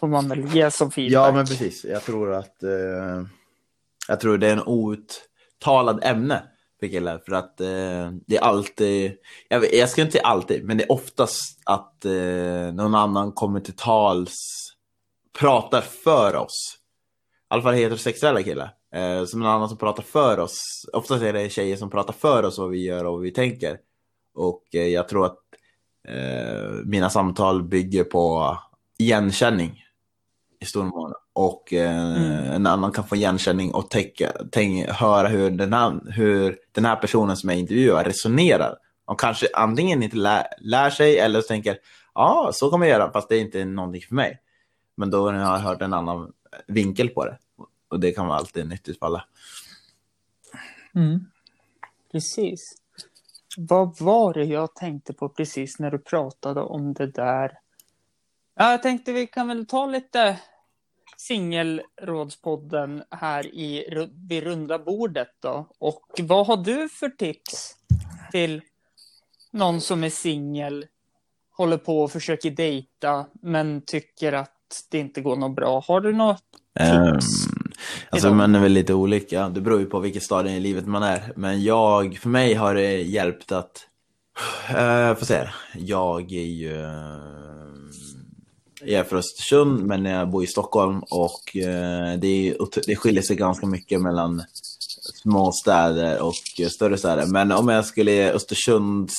får 0.00 0.08
man 0.08 0.28
väl 0.28 0.54
ge 0.54 0.70
som 0.70 0.90
feedback. 0.90 1.28
Ja, 1.28 1.32
men 1.32 1.46
precis. 1.46 1.84
Jag 1.84 2.02
tror 2.02 2.32
att 2.32 2.62
eh, 2.62 3.26
jag 4.08 4.20
tror 4.20 4.38
det 4.38 4.48
är 4.48 4.52
en 4.52 4.66
outtalad 4.66 6.04
ämne 6.04 6.42
för 6.80 6.88
killar. 6.88 7.22
För 7.26 7.32
att 7.32 7.60
eh, 7.60 8.10
det 8.26 8.36
är 8.36 8.40
alltid, 8.40 9.12
jag, 9.48 9.74
jag 9.74 9.88
ska 9.88 10.02
inte 10.02 10.12
säga 10.12 10.24
alltid, 10.24 10.64
men 10.64 10.76
det 10.76 10.84
är 10.84 10.92
oftast 10.92 11.60
att 11.64 12.04
eh, 12.04 12.72
någon 12.72 12.94
annan 12.94 13.32
kommer 13.32 13.60
till 13.60 13.76
tals, 13.76 14.36
pratar 15.38 15.80
för 15.80 16.36
oss. 16.36 16.76
I 17.50 17.54
alla 17.54 17.62
fall 17.62 17.74
heterosexuella 17.74 18.42
killar. 18.42 18.74
Eh, 18.94 19.24
som 19.24 19.40
någon 19.40 19.50
annan 19.50 19.68
som 19.68 19.78
pratar 19.78 20.02
för 20.02 20.38
oss. 20.40 20.86
Oftast 20.92 21.22
är 21.22 21.32
det 21.32 21.52
tjejer 21.52 21.76
som 21.76 21.90
pratar 21.90 22.12
för 22.12 22.42
oss 22.42 22.58
vad 22.58 22.70
vi 22.70 22.84
gör 22.84 23.04
och 23.04 23.12
vad 23.12 23.22
vi 23.22 23.30
tänker. 23.30 23.78
Och 24.34 24.64
eh, 24.74 24.86
jag 24.86 25.08
tror 25.08 25.26
att 25.26 25.38
eh, 26.08 26.70
mina 26.84 27.10
samtal 27.10 27.62
bygger 27.62 28.04
på 28.04 28.56
igenkänning 28.98 29.82
i 30.60 30.64
stor 30.64 30.84
mån. 30.84 31.12
Och 31.32 31.72
eh, 31.72 32.16
mm. 32.16 32.52
en 32.52 32.66
annan 32.66 32.92
kan 32.92 33.06
få 33.06 33.16
igenkänning 33.16 33.74
och 33.74 33.90
tänka, 33.90 34.32
tänk, 34.52 34.88
höra 34.88 35.28
hur 35.28 35.50
den, 35.50 35.72
här, 35.72 36.12
hur 36.12 36.58
den 36.72 36.84
här 36.84 36.96
personen 36.96 37.36
som 37.36 37.50
jag 37.50 37.58
intervjuar 37.58 38.04
resonerar. 38.04 38.76
De 39.06 39.16
kanske 39.16 39.46
antingen 39.54 40.02
inte 40.02 40.16
lär, 40.16 40.46
lär 40.58 40.90
sig 40.90 41.18
eller 41.18 41.42
tänker 41.42 41.78
ja, 42.14 42.46
ah, 42.48 42.52
så 42.52 42.70
kommer 42.70 42.86
jag 42.86 42.98
göra, 42.98 43.12
fast 43.12 43.28
det 43.28 43.36
är 43.36 43.40
inte 43.40 43.64
någonting 43.64 44.02
för 44.02 44.14
mig. 44.14 44.40
Men 44.96 45.10
då 45.10 45.30
har 45.30 45.34
jag 45.34 45.58
hört 45.58 45.82
en 45.82 45.94
annan 45.94 46.32
vinkel 46.66 47.08
på 47.08 47.24
det. 47.24 47.38
Och 47.88 48.00
det 48.00 48.12
kan 48.12 48.26
vara 48.26 48.38
alltid 48.38 48.68
nyttigt 48.68 48.98
för 48.98 49.06
alla. 49.06 49.24
Mm. 50.94 51.26
Precis. 52.12 52.74
Vad 53.56 54.00
var 54.00 54.34
det 54.34 54.44
jag 54.44 54.74
tänkte 54.74 55.12
på 55.12 55.28
precis 55.28 55.78
när 55.78 55.90
du 55.90 55.98
pratade 55.98 56.60
om 56.60 56.92
det 56.92 57.06
där 57.06 57.58
Ja, 58.54 58.70
jag 58.70 58.82
tänkte 58.82 59.12
vi 59.12 59.26
kan 59.26 59.48
väl 59.48 59.66
ta 59.66 59.86
lite 59.86 60.38
singelrådspodden 61.16 63.02
här 63.10 63.46
i, 63.46 63.84
vid 64.28 64.42
runda 64.42 64.78
bordet 64.78 65.28
då. 65.42 65.66
Och 65.78 66.02
vad 66.22 66.46
har 66.46 66.56
du 66.56 66.88
för 66.88 67.08
tips 67.08 67.76
till 68.32 68.62
någon 69.50 69.80
som 69.80 70.04
är 70.04 70.10
singel, 70.10 70.86
håller 71.56 71.76
på 71.76 72.02
och 72.02 72.12
försöker 72.12 72.50
dejta, 72.50 73.26
men 73.42 73.82
tycker 73.86 74.32
att 74.32 74.84
det 74.90 74.98
inte 74.98 75.20
går 75.20 75.36
något 75.36 75.56
bra? 75.56 75.84
Har 75.86 76.00
du 76.00 76.12
något 76.12 76.44
tips? 76.78 77.46
Um, 77.46 77.72
alltså 78.10 78.34
man 78.34 78.54
är 78.54 78.60
väl 78.60 78.72
lite 78.72 78.94
olika, 78.94 79.48
det 79.48 79.60
beror 79.60 79.80
ju 79.80 79.86
på 79.86 80.00
vilket 80.00 80.22
stadie 80.22 80.56
i 80.56 80.60
livet 80.60 80.86
man 80.86 81.02
är. 81.02 81.32
Men 81.36 81.62
jag, 81.62 82.18
för 82.18 82.28
mig 82.28 82.54
har 82.54 82.74
det 82.74 83.02
hjälpt 83.02 83.52
att, 83.52 83.86
uh, 84.70 85.14
får 85.14 85.24
se, 85.26 85.48
jag 85.74 86.32
är 86.32 86.46
ju 86.46 86.86
jag 88.80 89.00
är 89.00 89.04
från 89.04 89.18
Östersund 89.18 89.86
men 89.86 90.04
jag 90.04 90.30
bor 90.30 90.44
i 90.44 90.46
Stockholm 90.46 91.02
och 91.10 91.56
eh, 91.56 92.18
det, 92.18 92.48
är, 92.48 92.86
det 92.86 92.96
skiljer 92.96 93.22
sig 93.22 93.36
ganska 93.36 93.66
mycket 93.66 94.00
mellan 94.00 94.42
små 95.22 95.52
städer 95.52 96.22
och 96.22 96.34
större 96.70 96.98
städer. 96.98 97.26
Men 97.26 97.52
om 97.52 97.68
jag 97.68 97.84
skulle 97.84 98.12
ge 98.12 98.30
Östersunds 98.30 99.14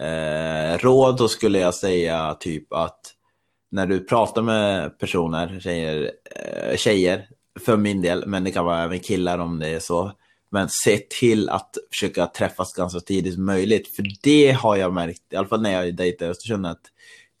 eh, 0.00 0.78
råd 0.78 1.16
då 1.16 1.28
skulle 1.28 1.58
jag 1.58 1.74
säga 1.74 2.36
typ 2.40 2.72
att 2.72 3.00
när 3.70 3.86
du 3.86 4.04
pratar 4.04 4.42
med 4.42 4.98
personer, 4.98 5.60
tjejer, 5.60 6.12
eh, 6.36 6.76
tjejer 6.76 7.28
för 7.60 7.76
min 7.76 8.02
del, 8.02 8.26
men 8.26 8.44
det 8.44 8.50
kan 8.50 8.64
vara 8.64 8.82
även 8.82 9.00
killar 9.00 9.38
om 9.38 9.58
det 9.58 9.68
är 9.68 9.80
så. 9.80 10.12
Men 10.50 10.68
se 10.84 10.98
till 11.20 11.48
att 11.48 11.76
försöka 11.92 12.26
träffas 12.26 12.72
ganska 12.72 13.00
tidigt 13.00 13.34
som 13.34 13.44
möjligt. 13.44 13.96
För 13.96 14.04
det 14.22 14.52
har 14.52 14.76
jag 14.76 14.92
märkt, 14.92 15.22
i 15.30 15.36
alla 15.36 15.48
fall 15.48 15.62
när 15.62 15.72
jag 15.72 15.96
dejtar 15.96 16.26
i 16.26 16.28
Östersund, 16.28 16.66
att 16.66 16.80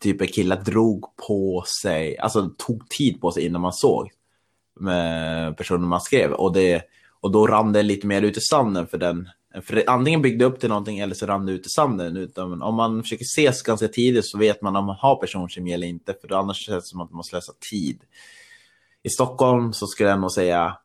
typ 0.02 0.34
killar 0.34 0.56
drog 0.56 1.16
på 1.16 1.64
sig, 1.82 2.18
alltså 2.18 2.50
tog 2.58 2.88
tid 2.88 3.20
på 3.20 3.30
sig 3.30 3.46
innan 3.46 3.60
man 3.60 3.72
såg 3.72 4.10
med 4.80 5.56
personen 5.56 5.88
man 5.88 6.00
skrev. 6.00 6.32
Och, 6.32 6.52
det, 6.52 6.82
och 7.20 7.30
då 7.30 7.46
rann 7.46 7.72
det 7.72 7.82
lite 7.82 8.06
mer 8.06 8.22
ut 8.22 8.36
i 8.36 8.40
sanden 8.40 8.86
för 8.86 8.98
den. 8.98 9.28
För 9.62 9.84
antingen 9.86 10.22
byggde 10.22 10.44
upp 10.44 10.60
till 10.60 10.68
någonting 10.68 10.98
eller 10.98 11.14
så 11.14 11.26
rann 11.26 11.46
det 11.46 11.52
ut 11.52 11.66
i 11.66 11.70
sanden. 11.70 12.16
Utan 12.16 12.62
om 12.62 12.74
man 12.74 13.02
försöker 13.02 13.24
ses 13.24 13.62
ganska 13.62 13.88
tidigt 13.88 14.26
så 14.26 14.38
vet 14.38 14.62
man 14.62 14.76
om 14.76 14.84
man 14.84 14.96
har 14.96 15.16
personkemi 15.16 15.72
eller 15.72 15.86
inte. 15.86 16.14
För 16.20 16.32
annars 16.32 16.56
känns 16.56 16.84
det 16.84 16.88
som 16.88 17.00
att 17.00 17.10
man 17.10 17.16
måste 17.16 17.36
läsa 17.36 17.52
tid. 17.70 18.00
I 19.02 19.08
Stockholm 19.08 19.72
så 19.72 19.86
skulle 19.86 20.08
jag 20.08 20.20
nog 20.20 20.32
säga 20.32 20.76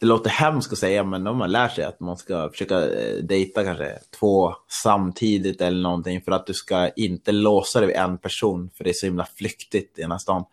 det 0.00 0.06
låter 0.06 0.30
hemskt 0.30 0.72
att 0.72 0.78
säga, 0.78 1.04
men 1.04 1.26
om 1.26 1.40
har 1.40 1.48
lärt 1.48 1.74
sig 1.74 1.84
att 1.84 2.00
man 2.00 2.16
ska 2.16 2.50
försöka 2.50 2.90
eh, 2.90 3.16
dejta 3.24 3.64
kanske 3.64 3.98
två 4.20 4.54
samtidigt 4.82 5.60
eller 5.60 5.82
någonting 5.82 6.20
för 6.20 6.32
att 6.32 6.46
du 6.46 6.54
ska 6.54 6.88
inte 6.88 7.32
låsa 7.32 7.80
dig 7.80 7.86
vid 7.86 7.96
en 7.96 8.18
person, 8.18 8.70
för 8.74 8.84
det 8.84 8.90
är 8.90 8.94
så 8.94 9.06
himla 9.06 9.26
flyktigt 9.36 9.98
i 9.98 10.02
den 10.02 10.10
här 10.10 10.18
stan. 10.18 10.44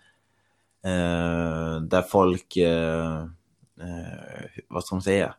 Eh, 0.86 1.82
där 1.82 2.02
folk, 2.02 2.58
eh, 2.58 3.22
eh, 3.80 4.64
vad 4.70 4.84
ska 4.84 4.96
man 4.96 5.02
säga? 5.02 5.36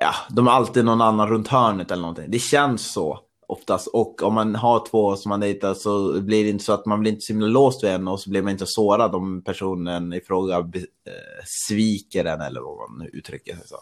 Ja, 0.00 0.14
de 0.30 0.46
har 0.46 0.54
alltid 0.54 0.84
någon 0.84 1.00
annan 1.00 1.28
runt 1.28 1.48
hörnet 1.48 1.90
eller 1.90 2.02
någonting. 2.02 2.30
Det 2.30 2.38
känns 2.38 2.92
så 2.92 3.20
oftast. 3.48 3.86
Och 3.86 4.22
om 4.22 4.34
man 4.34 4.54
har 4.54 4.86
två 4.86 5.16
som 5.16 5.28
man 5.28 5.40
dejtar 5.40 5.74
så 5.74 6.20
blir 6.20 6.44
det 6.44 6.50
inte 6.50 6.64
så 6.64 6.72
att 6.72 6.86
man 6.86 7.00
blir 7.00 7.12
inte 7.12 7.24
så 7.24 7.32
himla 7.32 7.46
låst 7.46 7.84
vid 7.84 7.90
en 7.90 8.08
och 8.08 8.20
så 8.20 8.30
blir 8.30 8.42
man 8.42 8.52
inte 8.52 8.66
sårad 8.66 9.14
om 9.14 9.42
personen 9.42 10.12
i 10.12 10.20
fråga 10.20 10.56
eh, 10.56 11.44
sviker 11.44 12.24
en 12.24 12.40
eller 12.40 12.60
vad 12.60 12.90
man 12.90 13.08
uttrycker 13.12 13.56
sig 13.56 13.68
så. 13.68 13.78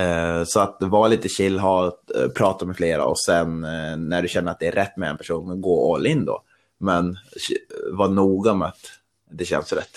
Eh, 0.00 0.44
så 0.44 0.60
att 0.60 0.76
vara 0.80 1.08
lite 1.08 1.28
chill, 1.28 1.58
ha, 1.58 1.86
eh, 1.86 2.28
prata 2.36 2.66
med 2.66 2.76
flera 2.76 3.04
och 3.04 3.20
sen 3.20 3.60
när 4.08 4.22
du 4.22 4.28
känner 4.28 4.50
att 4.50 4.60
det 4.60 4.66
är 4.66 4.72
rätt 4.72 4.96
med 4.96 5.10
en 5.10 5.16
person, 5.16 5.60
gå 5.60 5.94
all 5.94 6.06
in 6.06 6.24
då. 6.24 6.42
Men 6.78 7.18
var 7.92 8.08
noga 8.08 8.54
med 8.54 8.68
att 8.68 8.86
det 9.30 9.44
känns 9.44 9.72
rätt. 9.72 9.96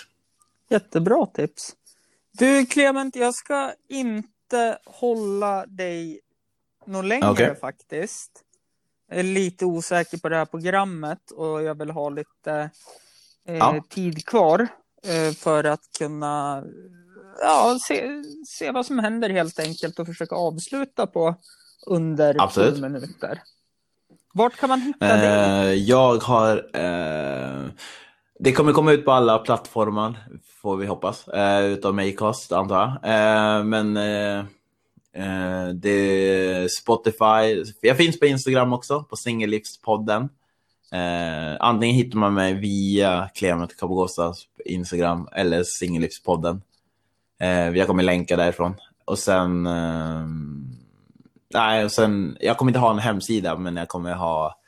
Jättebra 0.70 1.26
tips. 1.26 1.76
Du 2.32 2.66
Clement, 2.66 3.16
jag 3.16 3.36
ska 3.36 3.74
inte 3.90 4.78
hålla 4.86 5.66
dig 5.66 6.20
något 6.86 7.06
längre 7.06 7.32
okay. 7.32 7.56
faktiskt 7.56 8.43
är 9.20 9.24
lite 9.24 9.66
osäker 9.66 10.18
på 10.18 10.30
det 10.30 10.36
här 10.36 10.46
programmet 10.46 11.32
och 11.32 11.64
jag 11.64 11.80
vill 11.80 11.90
ha 11.90 12.10
lite 12.10 12.70
eh, 13.48 13.58
ja. 13.58 13.84
tid 13.90 14.26
kvar 14.26 14.68
eh, 15.08 15.34
för 15.34 15.64
att 15.64 15.82
kunna 15.98 16.64
ja, 17.42 17.78
se, 17.88 18.24
se 18.48 18.72
vad 18.72 18.86
som 18.86 19.00
händer 19.00 19.30
helt 19.30 19.60
enkelt 19.60 20.00
och 20.00 20.08
försöka 20.08 20.36
avsluta 20.36 21.08
på 21.08 21.36
under 21.88 22.36
Absolut. 22.40 22.82
minuter. 22.82 23.42
Vart 24.34 24.56
kan 24.56 24.70
man 24.70 24.82
hitta 24.82 25.16
eh, 25.16 25.22
det? 25.22 25.76
Jag 25.76 26.18
har... 26.18 26.70
Eh, 26.74 27.66
det 28.40 28.52
kommer 28.52 28.74
komma 28.74 28.92
ut 28.92 29.06
på 29.06 29.12
alla 29.12 29.40
plattformar, 29.40 30.28
får 30.62 30.78
vi 30.78 30.86
hoppas. 30.86 31.28
Eh, 31.28 31.66
utav 31.66 31.96
Maycast, 31.96 32.52
antar 32.52 33.00
jag. 33.04 33.14
Eh, 33.14 33.64
men 33.64 33.98
Eh, 33.98 34.46
Eh, 35.16 35.68
det 35.68 35.90
är 35.90 36.68
Spotify. 36.68 37.72
Jag 37.82 37.98
finns 37.98 38.20
på 38.20 38.26
Instagram 38.26 38.74
också, 38.74 39.04
på 39.04 39.16
Singellivspodden. 39.16 40.30
Eh, 40.92 41.58
antingen 41.60 41.96
hittar 41.96 42.18
man 42.18 42.34
mig 42.34 42.54
via 42.54 43.30
Clement 43.34 43.78
Kabogosas 43.78 44.48
Instagram 44.66 45.28
eller 45.32 45.64
Singellivspodden. 45.64 46.62
Eh, 47.42 47.70
jag 47.70 47.88
kommer 47.88 48.04
länka 48.04 48.36
därifrån. 48.36 48.76
Och 49.06 49.20
sen... 49.20 49.68
Eh, 49.68 50.26
nej, 51.54 51.86
och 51.86 51.92
sen... 51.92 52.38
Jag 52.40 52.58
kommer 52.58 52.70
inte 52.70 52.80
ha 52.80 52.92
en 52.92 53.00
hemsida, 53.00 53.58
men 53.58 53.76
jag 53.76 53.88
kommer 53.88 54.14
ha... 54.14 54.60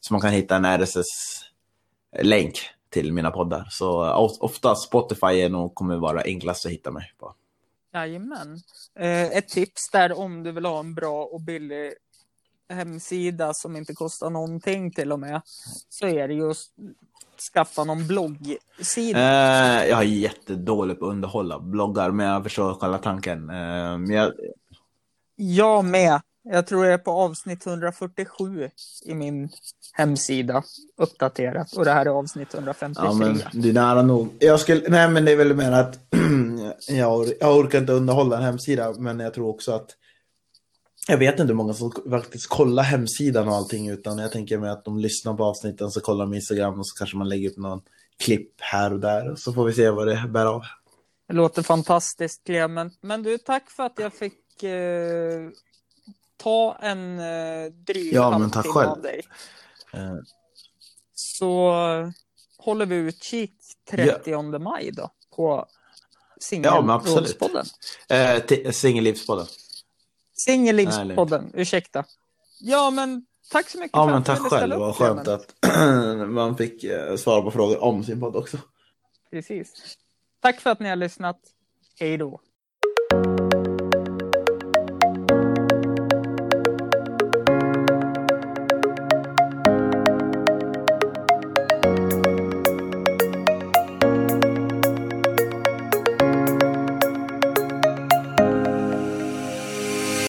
Så 0.00 0.14
man 0.14 0.20
kan 0.20 0.30
hitta 0.30 0.56
en 0.56 0.64
RSS-länk 0.64 2.58
till 2.90 3.12
mina 3.12 3.30
poddar. 3.30 3.66
Så 3.70 4.12
ofta 4.40 4.74
Spotify 4.74 5.26
är 5.40 5.48
nog 5.48 5.74
kommer 5.74 5.96
vara 5.96 6.20
enklast 6.20 6.66
att 6.66 6.72
hitta 6.72 6.90
mig 6.90 7.12
på. 7.18 7.34
Jajamän. 7.94 8.60
Eh, 8.98 9.24
ett 9.24 9.48
tips 9.48 9.90
där 9.92 10.18
om 10.18 10.42
du 10.42 10.52
vill 10.52 10.64
ha 10.64 10.80
en 10.80 10.94
bra 10.94 11.24
och 11.24 11.40
billig 11.40 11.92
hemsida 12.68 13.54
som 13.54 13.76
inte 13.76 13.94
kostar 13.94 14.30
någonting 14.30 14.90
till 14.90 15.12
och 15.12 15.20
med, 15.20 15.40
så 15.88 16.06
är 16.06 16.28
det 16.28 16.34
just 16.34 16.72
skaffa 17.54 17.84
någon 17.84 18.06
bloggsida. 18.06 19.18
Eh, 19.18 19.88
jag 19.88 19.98
är 19.98 20.02
jättedålig 20.02 20.98
på 20.98 21.06
att 21.06 21.12
underhålla 21.12 21.60
bloggar, 21.60 22.10
men 22.10 22.26
jag 22.26 22.42
förstår 22.42 22.74
själva 22.74 22.98
tanken. 22.98 23.50
Eh, 23.50 24.14
jag... 24.14 24.32
jag 25.36 25.84
med. 25.84 26.20
Jag 26.46 26.66
tror 26.66 26.84
jag 26.84 26.94
är 26.94 26.98
på 26.98 27.10
avsnitt 27.10 27.66
147 27.66 28.70
i 29.04 29.14
min 29.14 29.48
hemsida 29.92 30.62
uppdaterat 30.96 31.72
och 31.72 31.84
det 31.84 31.90
här 31.90 32.06
är 32.06 32.10
avsnitt 32.10 32.54
153. 32.54 33.04
Ja, 33.06 33.12
men 33.12 33.42
det 33.52 33.68
är 33.68 33.72
nära 33.72 34.02
nog. 34.02 34.28
Jag 34.38 34.60
skulle, 34.60 34.88
nej, 34.88 35.10
men 35.10 35.24
det 35.24 35.32
är 35.32 35.36
väl 35.36 35.54
mer 35.54 35.72
att 35.72 35.98
jag, 36.88 37.26
jag 37.40 37.56
orkar 37.56 37.78
inte 37.78 37.92
underhålla 37.92 38.36
en 38.36 38.42
hemsida, 38.42 38.94
men 38.98 39.20
jag 39.20 39.34
tror 39.34 39.48
också 39.48 39.72
att 39.72 39.90
jag 41.08 41.18
vet 41.18 41.32
inte 41.32 41.44
hur 41.44 41.54
många 41.54 41.74
som 41.74 41.92
faktiskt 42.10 42.48
kollar 42.48 42.82
hemsidan 42.82 43.48
och 43.48 43.54
allting, 43.54 43.88
utan 43.88 44.18
jag 44.18 44.32
tänker 44.32 44.58
mig 44.58 44.70
att 44.70 44.84
de 44.84 44.98
lyssnar 44.98 45.34
på 45.34 45.44
avsnitten, 45.44 45.90
så 45.90 46.00
kollar 46.00 46.24
de 46.24 46.34
Instagram 46.34 46.78
och 46.78 46.86
så 46.86 46.98
kanske 46.98 47.16
man 47.16 47.28
lägger 47.28 47.50
upp 47.50 47.56
någon 47.56 47.82
klipp 48.18 48.50
här 48.58 48.92
och 48.92 49.00
där, 49.00 49.34
så 49.34 49.52
får 49.52 49.64
vi 49.64 49.72
se 49.72 49.90
vad 49.90 50.06
det 50.06 50.24
bär 50.28 50.46
av. 50.46 50.62
Det 51.28 51.34
låter 51.34 51.62
fantastiskt, 51.62 52.44
Clement. 52.44 52.98
Men 53.00 53.22
du, 53.22 53.38
tack 53.38 53.70
för 53.70 53.82
att 53.82 53.98
jag 53.98 54.12
fick 54.14 54.62
eh, 54.62 55.50
ta 56.44 56.78
en 56.80 57.18
eh, 57.18 57.72
dryg 57.72 58.12
ja, 58.14 58.50
själv. 58.54 58.90
av 58.90 59.02
dig. 59.02 59.22
Eh. 59.92 60.16
Så 61.14 61.72
håller 62.58 62.86
vi 62.86 62.96
utkik 62.96 63.54
30 63.90 64.30
ja. 64.30 64.42
maj 64.42 64.90
då 64.92 65.10
på 65.36 65.66
Singellivspodden. 66.40 67.66
Ja, 68.08 68.16
eh, 68.16 68.70
Singellivspodden. 68.70 69.46
Singellivspodden, 70.36 71.50
ursäkta. 71.54 72.04
Ja, 72.60 72.90
men 72.90 73.26
tack 73.50 73.70
så 73.70 73.78
mycket 73.78 73.96
ja, 73.96 74.06
men 74.06 74.24
tack 74.24 74.38
själv. 74.38 74.70
Det 74.70 74.76
var 74.76 74.92
skönt 74.92 75.28
att 75.28 75.54
man 76.28 76.56
fick 76.56 76.84
eh, 76.84 77.16
svara 77.16 77.42
på 77.42 77.50
frågor 77.50 77.82
om 77.82 78.04
sin 78.04 78.20
podd 78.20 78.36
också. 78.36 78.58
Precis. 79.30 79.96
Tack 80.40 80.60
för 80.60 80.70
att 80.70 80.80
ni 80.80 80.88
har 80.88 80.96
lyssnat. 80.96 81.40
Hej 82.00 82.18
då. 82.18 82.40